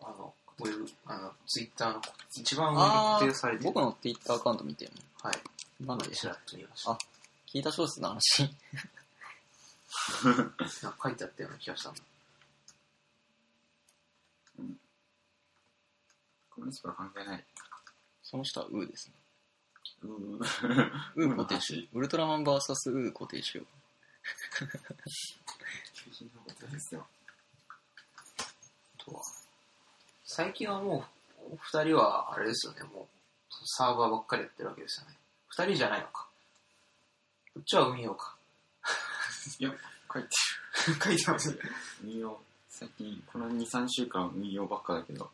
[0.03, 2.03] あの、ウェブ、あの、ツイッターの
[2.35, 3.71] 一番上に固定されてる。
[3.73, 5.39] 僕の Twitter アカウント見てるはい。
[5.81, 6.93] のなんでちらっと見ました。
[6.93, 6.99] あ
[7.47, 8.43] 聞いた小説の話
[10.83, 11.95] なんか書いてあったような気がしたの。
[16.51, 17.45] コミュニストは関係ない。
[18.23, 19.15] その下はウーですね。
[20.03, 20.11] うー
[21.17, 21.99] ウー固定しよう。
[21.99, 23.67] ウルトラマン VS ウー固定しよう。
[25.95, 27.07] 求人のことですよ。
[28.99, 29.23] とは。
[30.25, 31.05] 最近はも
[31.51, 33.07] う、お二人は、あれですよね、もう、
[33.65, 35.17] サーバーばっかりやってるわけですよね。
[35.49, 36.29] 二人じゃないのか。
[37.55, 38.37] こっちは運用か。
[39.59, 39.73] いや、
[40.13, 40.29] 書いて
[41.03, 41.59] 書いてます。
[42.05, 45.31] 運用、最近、この2、3週間運用ばっかだけど、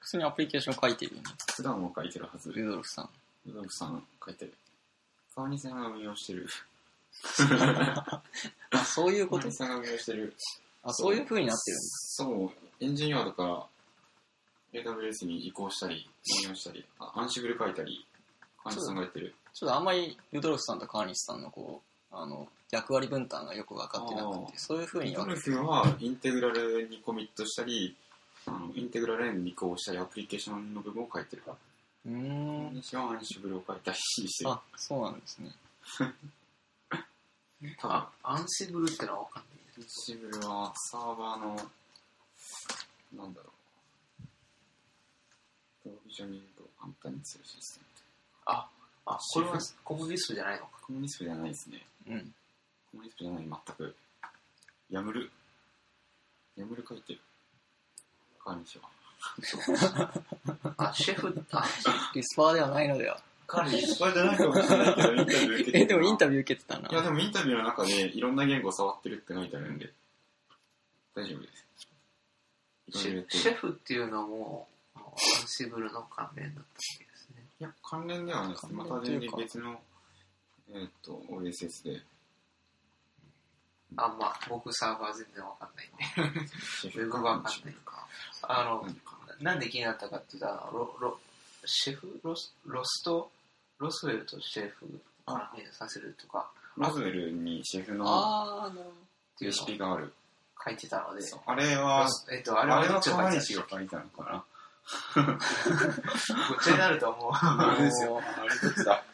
[0.00, 1.28] 普通にアプリケーション書いてるよね。
[1.54, 2.52] 普段も書いてるはず。
[2.52, 3.10] ルドルフさん。
[3.46, 4.54] ルドルフさん書いてる。
[5.34, 6.46] 川西さんが運用してる。
[8.70, 10.34] あ、そういうこと川西さんが運用してる。
[10.82, 11.82] あ、そういう風になってるんだ。
[11.90, 13.68] そう、エンジニアとか
[14.72, 16.08] AWS に移行したり、
[16.44, 18.04] 運用したり、あアンシブル書いたり、
[18.62, 19.34] 川西さんがやってる。
[19.54, 27.96] ちょっとあんまりルドルフさんと川西さんのこう、あの、役割分担がよく分かってなくあて、そういう風にルドルフはインテグラルにコミットしたり、
[28.46, 31.42] あのインテグラルに移行したり、アプリケーションの部分を書いてる。
[32.06, 32.74] うーん。
[32.74, 34.50] 西はアンシブルを書いたりしてる。
[34.50, 35.50] あ、そうなんですね。
[37.78, 39.60] 多分、アンシブルってのはわかんない。
[39.78, 41.56] アンシブルはサーバーの、
[43.16, 43.50] なんだろ
[44.20, 44.22] う。
[45.82, 47.86] プロビジョニングを簡単にするシステム。
[48.46, 48.68] あ、
[49.06, 50.80] あ、これはコムディスクじゃないのか。
[50.82, 51.86] コミュニストじゃないですね。
[52.08, 52.34] うん。
[52.92, 53.96] コミュニストじゃない、全く。
[54.90, 55.30] ヤムル。
[56.56, 57.20] ヤムル書いてる。
[58.44, 58.90] 川西は。
[60.76, 61.64] あ、シェフ、あ、
[62.14, 63.20] リスパーではないのでは。
[63.46, 66.88] 彼に、失敗じゃないかもしれないけど、インタビュー受けてでもインタビビュー受けてたな。
[66.90, 69.92] いや、でもインタビューの中でいろんな言語を触ってるって書いてあるんで、
[71.14, 71.66] 大丈夫です。
[72.98, 75.16] シェフっていうのも、あのアン
[75.46, 77.44] シブルの関連だったわけですね。
[77.60, 78.66] いや、関連ではないです。
[78.72, 79.80] また全然別の、
[80.70, 82.02] えーっと、OSS で、
[83.96, 86.48] あ、まあ、僕サーバー全然わかんないんで。
[86.80, 88.06] シェフわかんないか。
[88.42, 88.86] あの、
[89.40, 91.18] なんで気になったかって言ったら、ロ、ロ、
[91.64, 92.20] シェフ？
[92.22, 93.30] ロス、ロスト、
[93.78, 94.88] ロスウェルとシェフを
[95.26, 100.12] 関連させるとかロズウェルにシェフのあー、なるほっていうレシピがある。
[100.64, 104.44] 書いてたので、あれはえっと、ああれはれは川西が書いたのかな
[105.14, 105.38] た ごっ
[106.64, 107.30] ちゃになると思う。
[107.32, 108.12] あれですよ。
[108.12, 109.04] もあれどっちだ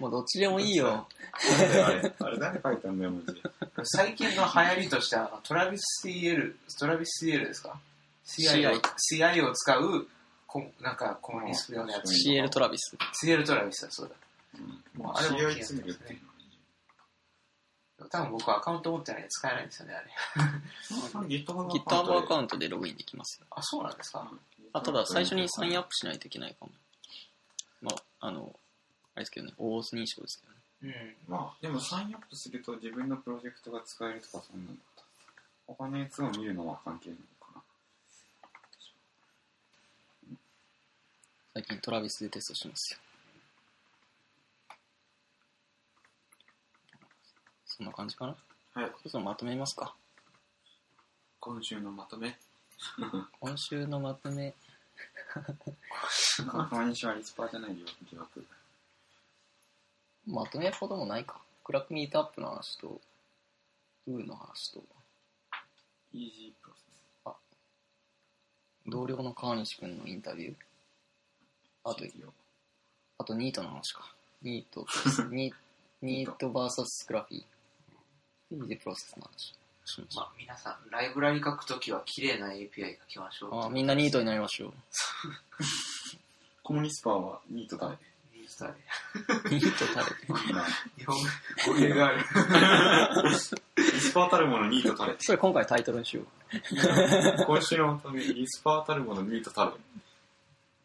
[0.00, 1.06] う、もうどっちでもいいよ。
[1.32, 3.50] あれ、あれ誰書いたんだよ、マジで。
[3.84, 7.78] 最近の流行りとしては、あのトラビス CL、トラビス CL ですか
[8.26, 10.08] ？CI を使う、
[10.54, 12.12] こなんかコミュニスト用のやつ。
[12.12, 12.96] CL トラビス。
[13.24, 14.14] CL トラビスだそうだ。
[14.54, 15.02] うん。
[15.02, 16.20] もうあれも CI ツールっていう
[17.98, 20.10] の多分僕アカウント持ってないんで使えないんですよね、あれ。
[21.18, 23.46] は GitHub GitHub アカウンントでログインできますよ。
[23.50, 24.30] あ、そうなんですか
[24.72, 26.72] あ、ただ最初にサインアップしないといけないかも。
[27.82, 27.90] ま
[28.20, 28.54] あ、あの、
[29.14, 30.60] あれですけどね、大認証ですけどね。
[31.26, 31.32] うん。
[31.32, 34.76] まあ、でもサインアップすると自分のプロジェクトが使えるとかそんなの
[35.66, 37.62] 他のやつを見るのは関係ないのかな。
[41.54, 42.98] 最近トラビスでテストしますよ。
[47.64, 48.36] そんな感じかな？
[48.82, 48.90] はい。
[48.98, 49.94] そろそろまとめますか。
[51.38, 52.36] 今週のまとめ？
[53.40, 54.52] 今週のまとめ、
[56.44, 58.44] 川西はリスパーじゃないよ、疑惑。
[60.26, 61.40] まとめほどもないか。
[61.62, 63.00] クラックミートアップの話と、
[64.08, 64.82] ウーの話と、
[66.12, 66.90] イージープロセス。
[68.86, 70.56] 同僚の川西くんのインタビュー、
[71.84, 72.04] あと、
[73.18, 74.14] あとニートの話か。
[74.42, 74.86] ニート、
[75.30, 75.52] ニ
[76.02, 77.44] ニート VS スクラフィー。
[78.50, 79.54] イージープロセスの話
[79.86, 83.64] しまあ、皆さん、ライブラリ書くときは綺麗な API 書きましょう。
[83.66, 84.72] あみんなニートになりましょう。
[86.62, 87.96] コムニスパーはニート誰
[88.32, 88.76] ニートだね。
[89.50, 90.64] ニート誰いいな
[90.96, 91.16] 日本
[91.68, 92.18] 語弊がある。
[93.76, 96.26] リスパーたるものニート誰それ今回タイトルにしよう。
[97.46, 99.72] 今週のまとめ、リスパーたるものニートたる。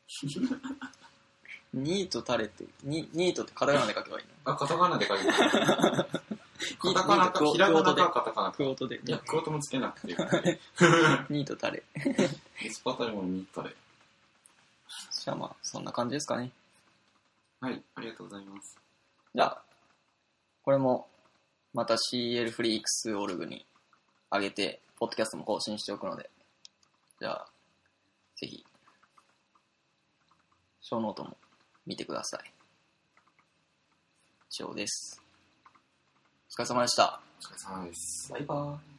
[1.73, 4.53] ニートタレって、ニニートってカタカナで書けばいいの？
[4.53, 6.09] あ、カタカナで書いてある。
[6.79, 8.57] カタカナか、ひらがなかカタカナか。
[8.57, 8.99] quote で。
[9.05, 10.17] いや、 quote もつけなくていい。
[11.29, 11.83] ニートたれ。
[12.61, 13.75] Lisper たるものニート誰
[15.11, 16.51] じゃあまあ、そんな感じですかね。
[17.61, 18.77] はい、ありがとうございます。
[19.35, 19.61] じゃあ、
[20.63, 21.07] これも、
[21.73, 23.65] また CL フリークスオルグに
[24.31, 26.29] 上げて、ポッドキャストも更新しておくので、
[27.19, 27.47] じゃあ、
[28.35, 28.65] ぜひ、
[30.89, 31.37] ショーノートも
[31.85, 32.51] 見てください。
[34.51, 35.21] 以上です。
[36.49, 37.21] お疲れ様でした。
[37.39, 38.31] お疲れ様です。
[38.31, 38.98] バイバーイ。